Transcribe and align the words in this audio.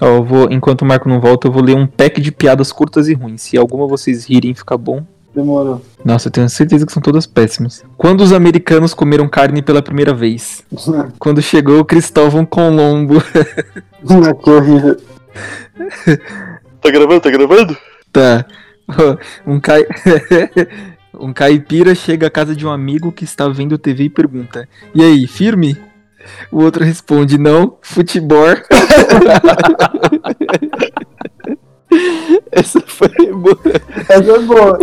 Ó, 0.00 0.06
eu 0.06 0.24
vou, 0.24 0.50
enquanto 0.50 0.82
o 0.82 0.86
Marco 0.86 1.08
não 1.08 1.20
volta, 1.20 1.46
eu 1.46 1.52
vou 1.52 1.62
ler 1.62 1.76
um 1.76 1.86
pack 1.86 2.20
de 2.20 2.30
piadas 2.30 2.72
curtas 2.72 3.08
e 3.08 3.14
ruins. 3.14 3.42
Se 3.42 3.56
alguma 3.56 3.86
vocês 3.86 4.26
rirem, 4.26 4.54
fica 4.54 4.76
bom. 4.76 5.04
Demorou. 5.34 5.82
Nossa, 6.02 6.28
eu 6.28 6.32
tenho 6.32 6.48
certeza 6.48 6.86
que 6.86 6.92
são 6.92 7.02
todas 7.02 7.26
péssimas. 7.26 7.84
Quando 7.98 8.22
os 8.22 8.32
americanos 8.32 8.94
comeram 8.94 9.28
carne 9.28 9.60
pela 9.60 9.82
primeira 9.82 10.14
vez? 10.14 10.64
Quando 11.18 11.42
chegou 11.42 11.78
o 11.78 11.84
Cristóvão 11.84 12.46
Colombo. 12.46 13.22
que 14.42 14.50
horrível. 14.50 14.96
Tá 16.80 16.90
gravando? 16.92 17.20
Tá 17.20 17.30
gravando? 17.30 17.76
Tá. 18.12 18.46
Um, 19.44 19.58
cai... 19.58 19.84
um 21.18 21.32
caipira 21.32 21.96
chega 21.96 22.28
à 22.28 22.30
casa 22.30 22.54
de 22.54 22.64
um 22.64 22.70
amigo 22.70 23.10
que 23.10 23.24
está 23.24 23.48
vendo 23.48 23.76
TV 23.76 24.04
e 24.04 24.10
pergunta: 24.10 24.68
E 24.94 25.02
aí, 25.02 25.26
firme? 25.26 25.76
O 26.50 26.62
outro 26.62 26.84
responde: 26.84 27.38
Não, 27.38 27.76
futebol. 27.80 28.46
Essa 32.52 32.80
foi 32.80 33.08
boa. 33.32 33.58
Essa 34.08 34.32
é 34.32 34.38
boa. 34.40 34.78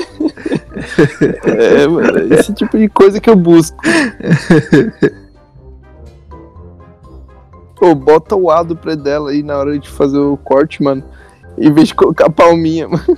É, 1.45 1.87
mano, 1.87 2.33
esse 2.33 2.53
tipo 2.53 2.77
de 2.77 2.87
coisa 2.89 3.19
que 3.19 3.29
eu 3.29 3.35
busco. 3.35 3.77
Pô, 7.75 7.93
bota 7.95 8.35
o 8.35 8.49
A 8.49 8.63
do 8.63 8.75
pré 8.75 8.95
dela 8.95 9.31
aí 9.31 9.43
na 9.43 9.57
hora 9.57 9.77
de 9.77 9.89
fazer 9.89 10.17
o 10.17 10.37
corte, 10.37 10.81
mano. 10.81 11.03
Em 11.57 11.71
vez 11.71 11.89
de 11.89 11.95
colocar 11.95 12.27
a 12.27 12.31
palminha, 12.31 12.87
mano. 12.87 13.17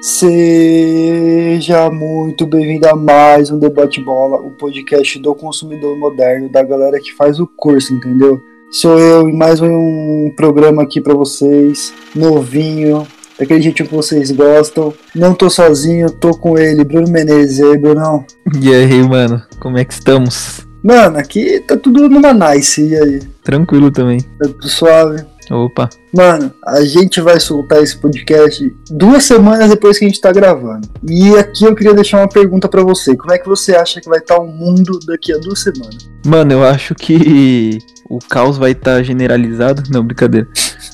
Seja 0.00 1.90
muito 1.90 2.46
bem-vindo 2.46 2.86
a 2.88 2.94
mais 2.94 3.50
um 3.50 3.58
Debate 3.58 4.00
Bola, 4.00 4.36
o 4.36 4.50
podcast 4.52 5.18
do 5.18 5.34
consumidor 5.34 5.98
moderno, 5.98 6.48
da 6.48 6.62
galera 6.62 7.00
que 7.00 7.12
faz 7.14 7.40
o 7.40 7.48
curso, 7.48 7.92
entendeu? 7.92 8.40
Sou 8.70 8.96
eu 8.96 9.28
e 9.28 9.32
mais 9.32 9.60
um 9.60 10.32
programa 10.36 10.84
aqui 10.84 11.00
pra 11.00 11.14
vocês, 11.14 11.92
novinho, 12.14 13.08
daquele 13.36 13.60
jeitinho 13.60 13.88
que 13.88 13.94
vocês 13.94 14.30
gostam. 14.30 14.94
Não 15.16 15.34
tô 15.34 15.50
sozinho, 15.50 16.08
tô 16.12 16.30
com 16.30 16.56
ele, 16.56 16.84
Bruno 16.84 17.10
Menezes. 17.10 17.58
E 17.58 17.64
aí, 17.64 17.76
Brunão? 17.76 18.24
E 18.62 18.72
aí, 18.72 19.02
mano, 19.02 19.42
como 19.58 19.78
é 19.78 19.84
que 19.84 19.94
estamos? 19.94 20.64
Mano, 20.80 21.18
aqui 21.18 21.58
tá 21.58 21.76
tudo 21.76 22.08
numa 22.08 22.32
nice, 22.32 22.86
e 22.86 22.94
aí? 22.94 23.18
Tranquilo 23.42 23.90
também. 23.90 24.20
Tá 24.20 24.46
tudo 24.46 24.68
suave? 24.68 25.24
Opa. 25.50 25.90
Mano, 26.14 26.52
a 26.66 26.82
gente 26.84 27.20
vai 27.20 27.38
soltar 27.38 27.82
esse 27.82 27.96
podcast 27.98 28.74
duas 28.90 29.24
semanas 29.24 29.68
depois 29.68 29.98
que 29.98 30.04
a 30.04 30.08
gente 30.08 30.20
tá 30.20 30.32
gravando. 30.32 30.88
E 31.06 31.36
aqui 31.36 31.64
eu 31.64 31.74
queria 31.74 31.92
deixar 31.94 32.18
uma 32.18 32.28
pergunta 32.28 32.68
pra 32.68 32.82
você. 32.82 33.16
Como 33.16 33.32
é 33.32 33.38
que 33.38 33.46
você 33.48 33.74
acha 33.76 34.00
que 34.00 34.08
vai 34.08 34.18
estar 34.18 34.38
o 34.38 34.46
mundo 34.46 34.98
daqui 35.06 35.32
a 35.32 35.38
duas 35.38 35.62
semanas? 35.62 36.08
Mano, 36.26 36.52
eu 36.52 36.64
acho 36.64 36.94
que 36.94 37.78
o 38.08 38.18
caos 38.18 38.56
vai 38.56 38.72
estar 38.72 39.02
generalizado. 39.02 39.82
Não, 39.90 40.02
brincadeira. 40.02 40.48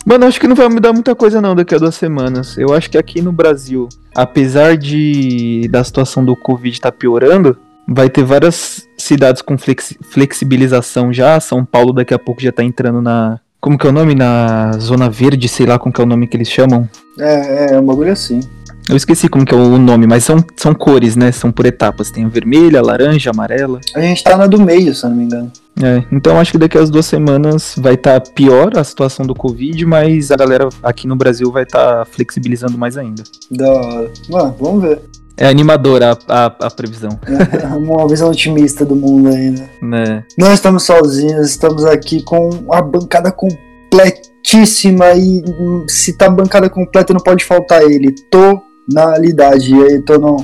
Mano, 0.04 0.24
eu 0.24 0.28
acho 0.28 0.40
que 0.40 0.48
não 0.48 0.56
vai 0.56 0.68
mudar 0.68 0.92
muita 0.92 1.14
coisa 1.14 1.40
não 1.40 1.54
daqui 1.54 1.74
a 1.74 1.78
duas 1.78 1.94
semanas. 1.94 2.58
Eu 2.58 2.74
acho 2.74 2.90
que 2.90 2.98
aqui 2.98 3.22
no 3.22 3.32
Brasil, 3.32 3.88
apesar 4.14 4.76
de 4.76 5.68
da 5.70 5.82
situação 5.84 6.24
do 6.24 6.36
Covid 6.36 6.74
estar 6.74 6.92
piorando, 6.92 7.56
vai 7.88 8.10
ter 8.10 8.24
várias 8.24 8.86
cidades 8.98 9.40
com 9.42 9.56
flexi- 9.56 9.96
flexibilização 10.02 11.12
já. 11.12 11.38
São 11.40 11.64
Paulo 11.64 11.92
daqui 11.92 12.12
a 12.12 12.18
pouco 12.18 12.40
já 12.42 12.50
tá 12.52 12.62
entrando 12.64 13.00
na. 13.00 13.40
Como 13.64 13.78
que 13.78 13.86
é 13.86 13.88
o 13.88 13.92
nome? 13.94 14.14
Na 14.14 14.72
Zona 14.72 15.08
Verde, 15.08 15.48
sei 15.48 15.64
lá 15.64 15.78
como 15.78 15.90
que 15.90 15.98
é 15.98 16.04
o 16.04 16.06
nome 16.06 16.26
que 16.26 16.36
eles 16.36 16.50
chamam. 16.50 16.86
É, 17.18 17.72
é, 17.72 17.80
um 17.80 17.86
bagulho 17.86 18.12
assim. 18.12 18.40
Eu 18.86 18.94
esqueci 18.94 19.26
como 19.26 19.42
que 19.46 19.54
é 19.54 19.56
o 19.56 19.78
nome, 19.78 20.06
mas 20.06 20.22
são, 20.22 20.44
são 20.54 20.74
cores, 20.74 21.16
né? 21.16 21.32
São 21.32 21.50
por 21.50 21.64
etapas. 21.64 22.10
Tem 22.10 22.26
a 22.26 22.28
vermelha, 22.28 22.80
a 22.80 22.82
laranja, 22.82 23.30
a 23.30 23.32
amarela. 23.32 23.80
A 23.96 24.02
gente 24.02 24.22
tá 24.22 24.36
na 24.36 24.46
do 24.46 24.60
meio, 24.60 24.94
se 24.94 25.06
eu 25.06 25.08
não 25.08 25.16
me 25.16 25.24
engano. 25.24 25.50
É, 25.82 26.04
então 26.12 26.38
acho 26.38 26.52
que 26.52 26.58
daqui 26.58 26.76
a 26.76 26.84
duas 26.84 27.06
semanas 27.06 27.74
vai 27.78 27.94
estar 27.94 28.20
pior 28.20 28.76
a 28.76 28.84
situação 28.84 29.24
do 29.24 29.34
Covid, 29.34 29.86
mas 29.86 30.30
a 30.30 30.36
galera 30.36 30.68
aqui 30.82 31.06
no 31.06 31.16
Brasil 31.16 31.50
vai 31.50 31.62
estar 31.62 32.04
flexibilizando 32.04 32.76
mais 32.76 32.98
ainda. 32.98 33.22
Da 33.50 33.72
hora. 33.72 34.12
Mano, 34.28 34.56
vamos 34.60 34.82
ver. 34.82 35.00
É 35.36 35.46
animadora 35.48 36.16
a, 36.28 36.46
a, 36.46 36.46
a 36.66 36.70
previsão, 36.70 37.18
É 37.26 37.66
uma 37.76 38.06
visão 38.06 38.30
otimista 38.30 38.84
do 38.84 38.94
mundo 38.94 39.28
ainda. 39.30 39.68
né? 39.82 40.24
Não 40.38 40.52
estamos 40.52 40.84
sozinhos, 40.84 41.50
estamos 41.50 41.84
aqui 41.84 42.22
com 42.22 42.50
a 42.70 42.80
bancada 42.80 43.32
completíssima 43.32 45.12
e 45.14 45.42
hum, 45.46 45.84
se 45.88 46.12
tá 46.16 46.28
bancada 46.28 46.70
completa 46.70 47.12
não 47.12 47.20
pode 47.20 47.44
faltar 47.44 47.82
ele. 47.82 48.14
Tonalidade. 48.30 49.74
E 49.74 49.82
aí, 49.82 50.02
tô 50.02 50.18
não. 50.18 50.36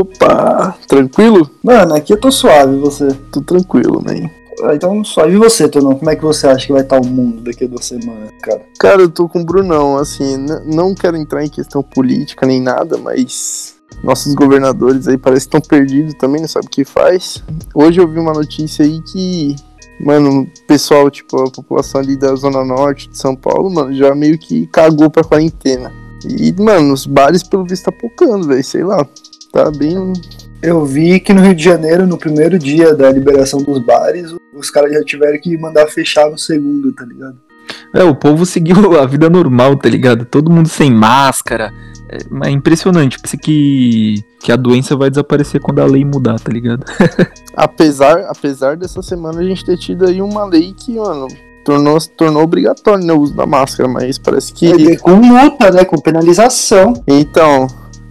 Opa, 0.00 0.76
tranquilo? 0.88 1.48
Mano, 1.62 1.94
aqui 1.94 2.12
eu 2.12 2.20
tô 2.20 2.30
suave, 2.30 2.76
você. 2.76 3.08
Tô 3.30 3.40
tranquilo, 3.40 4.02
man. 4.02 4.28
Ah, 4.64 4.74
Então, 4.74 5.02
suave. 5.04 5.34
E 5.34 5.38
você, 5.38 5.68
Tonão? 5.68 5.94
Como 5.94 6.10
é 6.10 6.16
que 6.16 6.22
você 6.22 6.46
acha 6.48 6.66
que 6.66 6.72
vai 6.72 6.82
estar 6.82 7.00
o 7.00 7.06
mundo 7.06 7.42
daqui 7.42 7.64
a 7.64 7.68
duas 7.68 7.84
semanas, 7.84 8.30
cara? 8.42 8.62
Cara, 8.78 9.02
eu 9.02 9.08
tô 9.08 9.28
com 9.28 9.40
o 9.40 9.44
Brunão, 9.44 9.96
assim, 9.96 10.36
não 10.66 10.94
quero 10.94 11.16
entrar 11.16 11.44
em 11.44 11.48
questão 11.48 11.82
política 11.82 12.44
nem 12.44 12.60
nada, 12.60 12.98
mas 12.98 13.76
nossos 14.02 14.34
governadores 14.34 15.08
aí 15.08 15.16
parece 15.16 15.48
que 15.48 15.56
estão 15.56 15.68
perdidos 15.68 16.14
também, 16.14 16.40
não 16.40 16.48
sabe 16.48 16.66
o 16.66 16.70
que 16.70 16.84
faz. 16.84 17.42
Hoje 17.74 18.00
eu 18.00 18.08
vi 18.08 18.18
uma 18.18 18.32
notícia 18.32 18.84
aí 18.84 19.00
que, 19.02 19.56
mano, 20.00 20.42
o 20.42 20.66
pessoal, 20.66 21.10
tipo, 21.10 21.40
a 21.40 21.50
população 21.50 22.00
ali 22.00 22.16
da 22.16 22.34
Zona 22.34 22.64
Norte 22.64 23.08
de 23.08 23.18
São 23.18 23.34
Paulo, 23.34 23.70
mano, 23.70 23.94
já 23.94 24.14
meio 24.14 24.38
que 24.38 24.66
cagou 24.68 25.10
pra 25.10 25.24
quarentena. 25.24 25.92
E, 26.28 26.52
mano, 26.60 26.92
os 26.92 27.06
bares 27.06 27.42
pelo 27.42 27.64
visto 27.64 27.84
tá 27.84 27.92
pocando, 27.92 28.46
velho, 28.46 28.64
sei 28.64 28.84
lá. 28.84 29.06
Tá 29.52 29.70
bem. 29.70 30.12
Eu 30.62 30.84
vi 30.84 31.18
que 31.18 31.32
no 31.32 31.42
Rio 31.42 31.54
de 31.54 31.64
Janeiro, 31.64 32.06
no 32.06 32.16
primeiro 32.16 32.58
dia 32.58 32.94
da 32.94 33.10
liberação 33.10 33.60
dos 33.60 33.78
bares, 33.80 34.32
os 34.54 34.70
caras 34.70 34.92
já 34.92 35.02
tiveram 35.02 35.38
que 35.40 35.58
mandar 35.58 35.86
fechar 35.88 36.30
no 36.30 36.38
segundo, 36.38 36.92
tá 36.92 37.04
ligado? 37.04 37.36
É, 37.94 38.02
o 38.02 38.14
povo 38.14 38.46
seguiu 38.46 38.98
a 38.98 39.06
vida 39.06 39.28
normal, 39.28 39.76
tá 39.76 39.88
ligado? 39.88 40.24
Todo 40.24 40.50
mundo 40.50 40.68
sem 40.68 40.90
máscara. 40.90 41.72
É, 42.12 42.18
mas 42.30 42.48
é 42.48 42.50
impressionante, 42.50 43.18
parece 43.18 43.38
que, 43.38 44.22
que 44.40 44.52
a 44.52 44.56
doença 44.56 44.94
vai 44.94 45.08
desaparecer 45.08 45.60
quando 45.62 45.78
a 45.80 45.86
lei 45.86 46.04
mudar, 46.04 46.38
tá 46.38 46.52
ligado? 46.52 46.84
Apesar, 47.56 48.26
apesar 48.28 48.76
dessa 48.76 49.00
semana 49.02 49.40
a 49.40 49.44
gente 49.44 49.64
ter 49.64 49.78
tido 49.78 50.06
aí 50.06 50.20
uma 50.20 50.44
lei 50.44 50.74
que, 50.76 50.96
mano, 50.96 51.26
tornou, 51.64 51.98
tornou 52.16 52.42
obrigatório 52.42 53.04
né, 53.04 53.12
o 53.12 53.20
uso 53.20 53.34
da 53.34 53.46
máscara, 53.46 53.88
mas 53.88 54.18
parece 54.18 54.52
que. 54.52 54.66
E 54.66 54.96
com 54.98 55.16
multa, 55.16 55.70
né? 55.70 55.84
Com 55.84 56.00
penalização. 56.00 56.92
Então, 57.06 57.66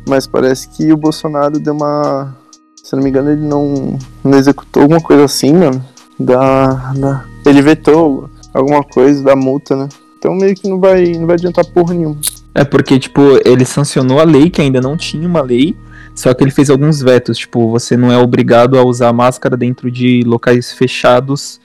mas 0.08 0.26
parece 0.28 0.70
que 0.70 0.92
o 0.92 0.98
Bolsonaro 0.98 1.60
deu 1.60 1.74
uma. 1.74 2.36
Se 2.84 2.96
não 2.96 3.04
me 3.04 3.10
engano, 3.10 3.32
ele 3.32 3.42
não, 3.46 3.98
não 4.24 4.38
executou 4.38 4.84
alguma 4.84 5.02
coisa 5.02 5.26
assim, 5.26 5.54
mano. 5.54 5.84
Da, 6.20 6.94
da- 6.94 7.26
Ele 7.46 7.62
vetou 7.62 8.30
alguma 8.54 8.84
coisa 8.84 9.24
da 9.24 9.36
multa, 9.36 9.76
né? 9.76 9.90
Então 10.18 10.36
meio 10.36 10.56
que 10.56 10.70
não 10.70 10.80
vai, 10.80 11.14
não 11.14 11.26
vai 11.26 11.36
adiantar 11.36 11.66
porra 11.66 11.94
nenhuma. 11.94 12.18
É 12.54 12.64
porque, 12.64 13.00
tipo, 13.00 13.22
ele 13.46 13.64
sancionou 13.66 14.20
a 14.20 14.24
lei, 14.24 14.50
que 14.50 14.62
ainda 14.62 14.82
não 14.82 14.98
tinha 14.98 15.28
uma 15.28 15.42
lei, 15.42 15.76
só 16.14 16.34
que 16.34 16.44
ele 16.44 16.52
fez 16.52 16.70
alguns 16.70 17.02
vetos, 17.02 17.38
tipo, 17.38 17.70
você 17.70 17.96
não 17.96 18.12
é 18.12 18.18
obrigado 18.18 18.78
a 18.78 18.84
usar 18.86 19.14
máscara 19.14 19.56
dentro 19.56 19.90
de 19.90 20.22
locais 20.26 20.74
fechados 20.74 21.60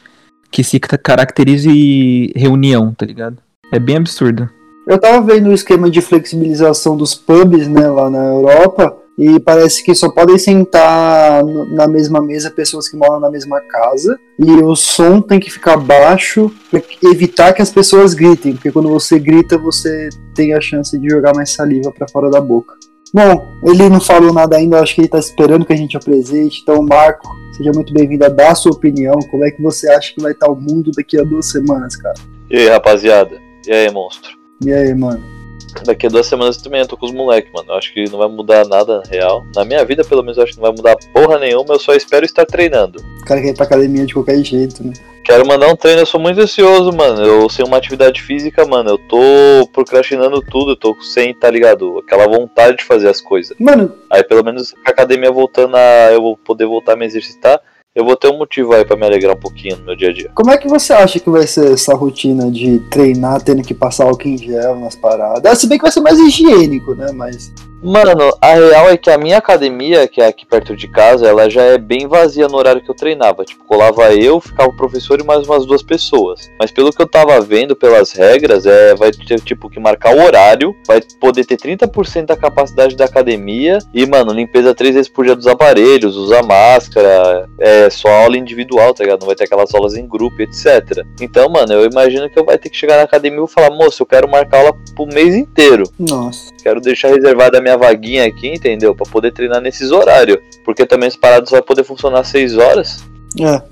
que 0.50 0.62
se 0.62 0.78
ca- 0.78 0.96
caracterize 0.96 2.32
reunião, 2.36 2.94
tá 2.94 3.04
ligado? 3.04 3.38
É 3.72 3.78
bem 3.80 3.96
absurdo. 3.96 4.48
Eu 4.86 4.98
tava 4.98 5.20
vendo 5.20 5.48
o 5.48 5.52
esquema 5.52 5.90
de 5.90 6.00
flexibilização 6.00 6.96
dos 6.96 7.14
pubs, 7.14 7.66
né, 7.66 7.88
lá 7.88 8.08
na 8.08 8.24
Europa, 8.24 8.96
e 9.18 9.40
parece 9.40 9.82
que 9.82 9.94
só 9.94 10.10
podem 10.10 10.38
sentar 10.38 11.42
na 11.44 11.88
mesma 11.88 12.20
mesa 12.20 12.50
pessoas 12.50 12.88
que 12.88 12.96
moram 12.96 13.20
na 13.20 13.30
mesma 13.30 13.60
casa, 13.60 14.18
e 14.38 14.50
o 14.50 14.76
som 14.76 15.20
tem 15.20 15.40
que 15.40 15.50
ficar 15.50 15.76
baixo 15.76 16.50
pra 16.70 16.82
evitar 17.04 17.52
que 17.52 17.62
as 17.62 17.70
pessoas 17.70 18.14
gritem, 18.14 18.54
porque 18.54 18.70
quando 18.70 18.88
você 18.88 19.18
grita, 19.18 19.56
você 19.56 20.08
tem 20.34 20.52
a 20.52 20.60
chance 20.60 20.98
de 20.98 21.08
jogar 21.08 21.34
mais 21.34 21.50
saliva 21.52 21.90
pra 21.90 22.08
fora 22.08 22.30
da 22.30 22.40
boca. 22.40 22.74
Bom, 23.14 23.46
ele 23.62 23.88
não 23.88 24.00
falou 24.00 24.32
nada 24.32 24.56
ainda, 24.56 24.80
acho 24.80 24.94
que 24.94 25.00
ele 25.02 25.08
tá 25.08 25.18
esperando 25.18 25.64
que 25.64 25.72
a 25.72 25.76
gente 25.76 25.96
apresente, 25.96 26.60
então, 26.62 26.82
Marco, 26.82 27.26
seja 27.56 27.70
muito 27.72 27.94
bem-vindo 27.94 28.24
a 28.26 28.28
dar 28.28 28.50
a 28.50 28.54
sua 28.54 28.72
opinião, 28.72 29.14
como 29.30 29.44
é 29.44 29.50
que 29.50 29.62
você 29.62 29.88
acha 29.88 30.12
que 30.12 30.20
vai 30.20 30.32
estar 30.32 30.50
o 30.50 30.56
mundo 30.56 30.90
daqui 30.94 31.18
a 31.18 31.22
duas 31.22 31.50
semanas, 31.50 31.96
cara? 31.96 32.18
E 32.50 32.58
aí, 32.58 32.68
rapaziada? 32.68 33.40
E 33.66 33.72
aí, 33.72 33.90
monstro? 33.90 34.36
E 34.64 34.72
aí, 34.72 34.94
mano? 34.94 35.35
Daqui 35.84 36.06
a 36.06 36.10
duas 36.10 36.26
semanas 36.26 36.56
também 36.56 36.80
eu 36.80 36.88
tô 36.88 36.96
com 36.96 37.06
os 37.06 37.12
moleques, 37.12 37.52
mano. 37.52 37.70
Eu 37.70 37.76
acho 37.76 37.92
que 37.92 38.08
não 38.10 38.18
vai 38.18 38.28
mudar 38.28 38.66
nada 38.66 39.02
real. 39.10 39.44
Na 39.54 39.64
minha 39.64 39.84
vida, 39.84 40.04
pelo 40.04 40.22
menos, 40.22 40.36
eu 40.36 40.44
acho 40.44 40.52
que 40.52 40.58
não 40.58 40.68
vai 40.68 40.76
mudar 40.76 40.96
porra 41.12 41.38
nenhuma. 41.38 41.74
Eu 41.74 41.78
só 41.78 41.94
espero 41.94 42.24
estar 42.24 42.44
treinando. 42.44 43.00
O 43.20 43.24
cara 43.24 43.40
quer 43.40 43.48
ir 43.48 43.54
pra 43.54 43.66
academia 43.66 44.06
de 44.06 44.14
qualquer 44.14 44.42
jeito, 44.42 44.84
né? 44.84 44.92
Quero 45.24 45.44
mandar 45.44 45.68
um 45.68 45.74
treino, 45.74 46.02
eu 46.02 46.06
sou 46.06 46.20
muito 46.20 46.40
ansioso, 46.40 46.92
mano. 46.92 47.20
Eu 47.20 47.48
sem 47.48 47.64
uma 47.64 47.78
atividade 47.78 48.22
física, 48.22 48.64
mano, 48.64 48.90
eu 48.90 48.98
tô 48.98 49.68
procrastinando 49.72 50.40
tudo, 50.40 50.70
eu 50.70 50.76
tô 50.76 50.96
sem, 51.02 51.34
tá 51.34 51.50
ligado? 51.50 51.98
Aquela 51.98 52.28
vontade 52.28 52.76
de 52.76 52.84
fazer 52.84 53.08
as 53.08 53.20
coisas. 53.20 53.56
Mano, 53.58 53.92
Aí 54.08 54.22
pelo 54.22 54.44
menos 54.44 54.74
a 54.86 54.90
academia 54.90 55.30
voltando 55.30 55.76
a 55.76 56.12
eu 56.12 56.22
vou 56.22 56.36
poder 56.36 56.66
voltar 56.66 56.92
a 56.92 56.96
me 56.96 57.04
exercitar, 57.04 57.60
eu 57.96 58.04
vou 58.04 58.14
ter 58.14 58.28
um 58.28 58.36
motivo 58.36 58.74
aí 58.74 58.84
pra 58.84 58.94
me 58.94 59.06
alegrar 59.06 59.34
um 59.34 59.40
pouquinho 59.40 59.78
no 59.78 59.84
meu 59.84 59.96
dia 59.96 60.10
a 60.10 60.12
dia. 60.12 60.30
como 60.34 60.50
é 60.50 60.58
que 60.58 60.68
você 60.68 60.92
acha 60.92 61.18
que 61.18 61.30
vai 61.30 61.46
ser 61.46 61.72
essa 61.72 61.94
rotina 61.94 62.50
de 62.50 62.78
treinar 62.90 63.40
tendo 63.40 63.62
que 63.62 63.72
passar 63.72 64.04
álcool 64.04 64.28
em 64.28 64.36
gel 64.36 64.78
nas 64.78 64.94
paradas? 64.94 65.58
Se 65.58 65.66
bem 65.66 65.78
que 65.78 65.82
vai 65.82 65.90
ser 65.90 66.00
mais 66.00 66.18
higiênico, 66.18 66.94
né? 66.94 67.10
Mas 67.12 67.50
Mano, 67.82 68.30
a 68.40 68.54
real 68.54 68.88
é 68.88 68.96
que 68.96 69.10
a 69.10 69.18
minha 69.18 69.38
academia, 69.38 70.08
que 70.08 70.20
é 70.20 70.26
aqui 70.26 70.46
perto 70.46 70.74
de 70.74 70.88
casa, 70.88 71.26
ela 71.26 71.48
já 71.48 71.62
é 71.62 71.78
bem 71.78 72.06
vazia 72.06 72.48
no 72.48 72.56
horário 72.56 72.82
que 72.82 72.90
eu 72.90 72.94
treinava. 72.94 73.44
Tipo, 73.44 73.64
colava 73.64 74.14
eu, 74.14 74.40
ficava 74.40 74.68
o 74.68 74.76
professor 74.76 75.20
e 75.20 75.24
mais 75.24 75.46
umas 75.46 75.66
duas 75.66 75.82
pessoas. 75.82 76.50
Mas 76.58 76.70
pelo 76.70 76.90
que 76.90 77.00
eu 77.00 77.06
tava 77.06 77.40
vendo, 77.40 77.76
pelas 77.76 78.12
regras, 78.12 78.66
é 78.66 78.94
vai 78.94 79.10
ter 79.10 79.40
tipo 79.40 79.68
que 79.68 79.78
marcar 79.78 80.14
o 80.16 80.22
horário, 80.22 80.74
vai 80.86 81.00
poder 81.20 81.44
ter 81.44 81.56
30% 81.56 82.26
da 82.26 82.36
capacidade 82.36 82.96
da 82.96 83.04
academia 83.04 83.78
e, 83.92 84.06
mano, 84.06 84.32
limpeza 84.32 84.74
três 84.74 84.94
vezes 84.94 85.10
por 85.10 85.24
dia 85.24 85.36
dos 85.36 85.46
aparelhos, 85.46 86.16
usar 86.16 86.42
máscara, 86.42 87.48
é 87.58 87.90
só 87.90 88.08
aula 88.08 88.36
individual, 88.36 88.94
tá 88.94 89.04
ligado? 89.04 89.20
Não 89.20 89.26
vai 89.26 89.36
ter 89.36 89.44
aquelas 89.44 89.74
aulas 89.74 89.96
em 89.96 90.06
grupo, 90.06 90.40
etc. 90.40 91.04
Então, 91.20 91.48
mano, 91.48 91.72
eu 91.72 91.84
imagino 91.84 92.28
que 92.30 92.38
eu 92.38 92.44
vai 92.44 92.58
ter 92.58 92.70
que 92.70 92.76
chegar 92.76 92.96
na 92.96 93.02
academia 93.02 93.44
e 93.44 93.48
falar, 93.48 93.70
moço, 93.70 94.02
eu 94.02 94.06
quero 94.06 94.28
marcar 94.28 94.58
aula 94.58 94.72
pro 94.94 95.06
mês 95.06 95.34
inteiro. 95.34 95.84
Nossa. 95.98 96.55
Quero 96.66 96.80
deixar 96.80 97.10
reservada 97.10 97.58
a 97.58 97.60
minha 97.60 97.78
vaguinha 97.78 98.26
aqui, 98.26 98.48
entendeu? 98.48 98.92
Pra 98.92 99.06
poder 99.06 99.30
treinar 99.30 99.60
nesses 99.60 99.92
horários. 99.92 100.38
Porque 100.64 100.84
também 100.84 101.06
as 101.06 101.14
paradas 101.14 101.48
só 101.48 101.54
vai 101.54 101.62
poder 101.62 101.84
funcionar 101.84 102.24
6 102.24 102.58
horas. 102.58 103.04
É. 103.40 103.62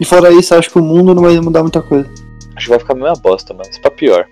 E 0.00 0.06
fora 0.06 0.32
isso, 0.32 0.54
acho 0.54 0.70
que 0.70 0.78
o 0.78 0.82
mundo 0.82 1.14
não 1.14 1.22
vai 1.22 1.38
mudar 1.38 1.60
muita 1.60 1.82
coisa. 1.82 2.08
Acho 2.56 2.64
que 2.64 2.70
vai 2.70 2.78
ficar 2.78 2.94
meio 2.94 3.08
uma 3.08 3.12
bosta, 3.12 3.52
mano. 3.52 3.68
Isso 3.68 3.78
pra 3.82 3.90
pior. 3.90 4.26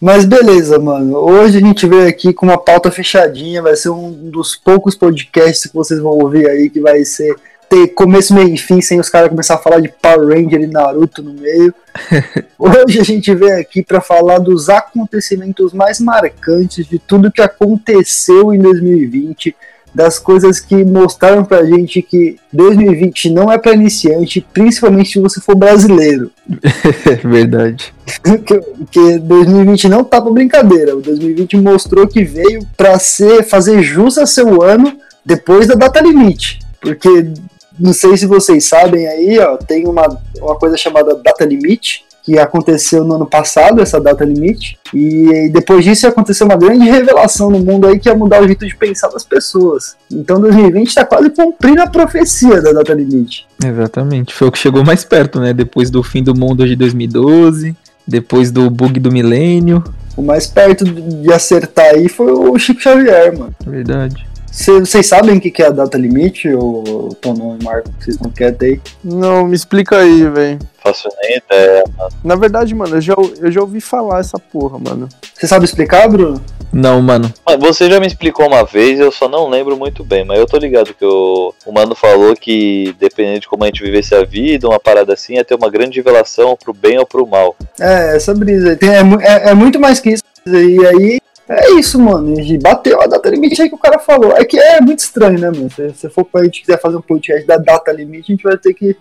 Mas 0.00 0.24
beleza, 0.24 0.78
mano. 0.78 1.16
Hoje 1.16 1.58
a 1.58 1.60
gente 1.60 1.88
veio 1.88 2.06
aqui 2.06 2.32
com 2.32 2.46
uma 2.46 2.56
pauta 2.56 2.88
fechadinha. 2.88 3.60
Vai 3.60 3.74
ser 3.74 3.90
um 3.90 4.30
dos 4.30 4.54
poucos 4.54 4.94
podcasts 4.94 5.68
que 5.68 5.74
vocês 5.74 5.98
vão 5.98 6.12
ouvir 6.12 6.48
aí 6.48 6.70
que 6.70 6.80
vai 6.80 7.04
ser 7.04 7.34
ter 7.68 7.88
começo, 7.88 8.34
meio 8.34 8.54
e 8.54 8.56
fim, 8.56 8.80
sem 8.80 8.98
os 8.98 9.08
caras 9.08 9.28
começar 9.28 9.54
a 9.54 9.58
falar 9.58 9.80
de 9.80 9.88
Power 9.88 10.28
Ranger 10.28 10.60
e 10.60 10.66
Naruto 10.66 11.22
no 11.22 11.34
meio. 11.34 11.74
Hoje 12.58 13.00
a 13.00 13.04
gente 13.04 13.34
veio 13.34 13.58
aqui 13.60 13.82
para 13.82 14.00
falar 14.00 14.38
dos 14.38 14.68
acontecimentos 14.68 15.72
mais 15.72 16.00
marcantes 16.00 16.86
de 16.86 16.98
tudo 16.98 17.30
que 17.30 17.42
aconteceu 17.42 18.52
em 18.52 18.58
2020, 18.58 19.54
das 19.94 20.18
coisas 20.18 20.60
que 20.60 20.84
mostraram 20.84 21.44
pra 21.44 21.64
gente 21.64 22.02
que 22.02 22.36
2020 22.52 23.30
não 23.30 23.50
é 23.50 23.58
para 23.58 23.72
iniciante, 23.72 24.46
principalmente 24.52 25.12
se 25.12 25.20
você 25.20 25.40
for 25.40 25.56
brasileiro. 25.56 26.30
Verdade. 27.24 27.92
Porque 28.22 29.18
2020 29.18 29.88
não 29.88 30.04
tá 30.04 30.20
pra 30.20 30.30
brincadeira. 30.30 30.96
O 30.96 31.00
2020 31.00 31.56
mostrou 31.56 32.06
que 32.06 32.22
veio 32.22 32.60
para 32.76 32.98
ser 32.98 33.42
fazer 33.44 33.82
jus 33.82 34.18
a 34.18 34.26
seu 34.26 34.62
ano 34.62 34.96
depois 35.24 35.66
da 35.66 35.74
data 35.74 36.00
limite. 36.00 36.58
Porque 36.80 37.32
não 37.78 37.92
sei 37.92 38.16
se 38.16 38.26
vocês 38.26 38.64
sabem 38.64 39.06
aí, 39.06 39.38
ó, 39.38 39.56
tem 39.56 39.86
uma, 39.86 40.06
uma 40.40 40.56
coisa 40.56 40.76
chamada 40.76 41.14
data 41.14 41.44
limite, 41.44 42.06
que 42.28 42.38
aconteceu 42.38 43.04
no 43.04 43.14
ano 43.14 43.24
passado, 43.24 43.80
essa 43.80 43.98
data 43.98 44.22
limite, 44.22 44.78
e 44.92 45.48
depois 45.50 45.82
disso 45.82 46.06
aconteceu 46.06 46.46
uma 46.46 46.58
grande 46.58 46.84
revelação 46.84 47.48
no 47.48 47.58
mundo 47.58 47.86
aí 47.86 47.98
que 47.98 48.06
ia 48.06 48.14
mudar 48.14 48.42
o 48.42 48.46
jeito 48.46 48.66
de 48.66 48.76
pensar 48.76 49.08
das 49.08 49.24
pessoas. 49.24 49.96
Então 50.12 50.38
2020 50.38 50.88
está 50.88 51.06
quase 51.06 51.30
cumprindo 51.30 51.80
a 51.80 51.86
profecia 51.86 52.60
da 52.60 52.72
data 52.72 52.92
limite. 52.92 53.46
Exatamente. 53.64 54.34
Foi 54.34 54.48
o 54.48 54.52
que 54.52 54.58
chegou 54.58 54.84
mais 54.84 55.04
perto, 55.04 55.40
né? 55.40 55.54
Depois 55.54 55.90
do 55.90 56.02
fim 56.02 56.22
do 56.22 56.38
mundo 56.38 56.66
de 56.66 56.76
2012, 56.76 57.74
depois 58.06 58.50
do 58.50 58.68
bug 58.68 59.00
do 59.00 59.10
milênio. 59.10 59.82
O 60.14 60.20
mais 60.20 60.46
perto 60.46 60.84
de 60.84 61.32
acertar 61.32 61.94
aí 61.94 62.10
foi 62.10 62.30
o 62.30 62.58
Chico 62.58 62.82
Xavier, 62.82 63.38
mano. 63.38 63.54
Verdade. 63.66 64.27
Vocês 64.58 65.06
sabem 65.06 65.36
o 65.38 65.40
que 65.40 65.62
é 65.62 65.66
a 65.66 65.70
data 65.70 65.96
limite, 65.96 66.48
ou 66.52 67.10
Tonon 67.20 67.56
e 67.60 67.64
Marco, 67.64 67.90
que 67.92 68.04
vocês 68.04 68.18
não 68.18 68.28
querem 68.30 68.56
aí? 68.60 68.80
Não, 69.04 69.46
me 69.46 69.54
explica 69.54 69.98
aí, 69.98 70.28
velho. 70.28 70.58
Faço 70.82 71.08
nem 71.22 71.36
ideia, 71.38 71.84
mano. 71.96 72.10
Na 72.24 72.34
verdade, 72.34 72.74
mano, 72.74 72.96
eu 72.96 73.00
já, 73.00 73.14
eu 73.40 73.52
já 73.52 73.60
ouvi 73.60 73.80
falar 73.80 74.18
essa 74.20 74.38
porra, 74.38 74.78
mano. 74.78 75.08
Você 75.32 75.46
sabe 75.46 75.64
explicar, 75.64 76.08
Bruno? 76.08 76.42
Não, 76.72 77.00
mano. 77.00 77.32
Mas 77.46 77.58
Você 77.60 77.88
já 77.88 78.00
me 78.00 78.06
explicou 78.06 78.46
uma 78.48 78.64
vez, 78.64 78.98
eu 78.98 79.12
só 79.12 79.28
não 79.28 79.48
lembro 79.48 79.76
muito 79.76 80.02
bem, 80.02 80.24
mas 80.24 80.38
eu 80.40 80.46
tô 80.46 80.56
ligado 80.58 80.92
que 80.92 81.04
o, 81.04 81.54
o 81.64 81.72
mano 81.72 81.94
falou 81.94 82.34
que 82.34 82.94
dependendo 82.98 83.40
de 83.40 83.48
como 83.48 83.62
a 83.62 83.66
gente 83.66 83.82
vivesse 83.82 84.14
a 84.14 84.24
vida, 84.24 84.68
uma 84.68 84.80
parada 84.80 85.12
assim, 85.12 85.34
ia 85.34 85.44
ter 85.44 85.54
uma 85.54 85.70
grande 85.70 85.98
revelação 86.00 86.56
pro 86.62 86.74
bem 86.74 86.98
ou 86.98 87.06
pro 87.06 87.26
mal. 87.26 87.54
É, 87.80 88.16
essa 88.16 88.34
brisa. 88.34 88.70
aí. 88.70 88.76
Tem, 88.76 88.90
é, 88.90 89.00
é- 89.20 89.50
é 89.50 89.54
muito 89.54 89.78
mais 89.78 90.00
que 90.00 90.10
isso. 90.10 90.22
E 90.46 90.86
aí, 90.86 91.20
é 91.48 91.70
isso, 91.72 91.98
mano. 91.98 92.38
E 92.38 92.58
bateu 92.58 93.00
a 93.00 93.06
data 93.06 93.28
limite 93.30 93.60
aí 93.62 93.68
que 93.68 93.74
o 93.74 93.78
cara 93.78 93.98
falou. 93.98 94.32
É 94.36 94.44
que 94.44 94.58
é 94.58 94.80
muito 94.80 94.98
estranho, 95.00 95.38
né, 95.38 95.50
mano? 95.50 95.70
Se, 95.70 95.92
se 95.94 96.10
for 96.10 96.24
pra 96.24 96.44
gente 96.44 96.60
quiser 96.60 96.80
fazer 96.80 96.96
um 96.96 97.02
podcast 97.02 97.46
da 97.46 97.56
data 97.56 97.90
limite, 97.92 98.30
a 98.32 98.34
gente 98.34 98.42
vai 98.44 98.56
ter 98.56 98.74
que 98.74 98.96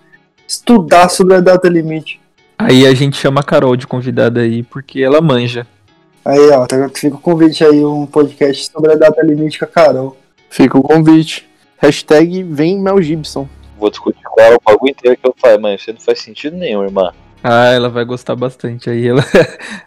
estudar 0.48 1.10
sobre 1.10 1.36
a 1.36 1.42
data 1.42 1.68
limite. 1.68 2.20
Aí 2.58 2.88
a 2.88 2.94
gente 2.94 3.18
chama 3.18 3.42
a 3.42 3.44
Carol 3.44 3.76
de 3.76 3.86
convidada 3.86 4.42
aí, 4.42 4.64
porque 4.64 5.02
ela 5.02 5.22
manja. 5.22 5.68
Aí, 6.26 6.50
ó, 6.50 6.66
tá- 6.66 6.90
fica 6.94 7.16
o 7.16 7.20
convite 7.20 7.64
aí, 7.64 7.86
um 7.86 8.06
podcast 8.06 8.72
sobre 8.72 8.92
a 8.94 8.96
data 8.96 9.22
limite 9.22 9.60
com 9.60 9.66
a 9.66 9.68
Carol. 9.68 10.18
Fica 10.50 10.78
o 10.78 10.82
convite. 10.82 11.48
Hashtag 11.78 12.44
vem 12.44 12.80
Mel 12.80 13.02
Gibson. 13.02 13.48
Vou 13.78 13.90
discutir 13.90 14.24
com 14.24 14.42
ela 14.42 14.56
o 14.56 14.62
bagulho 14.66 14.90
inteiro 14.92 15.18
que 15.22 15.28
eu 15.28 15.36
falei, 15.40 15.58
mas 15.58 15.82
isso 15.82 15.94
não 15.94 16.00
faz 16.02 16.20
sentido 16.20 16.58
nenhum, 16.58 16.84
irmã. 16.84 17.12
Ah, 17.44 17.68
ela 17.68 17.90
vai 17.90 18.04
gostar 18.04 18.36
bastante. 18.36 18.90
Aí 18.90 19.08
ela. 19.08 19.24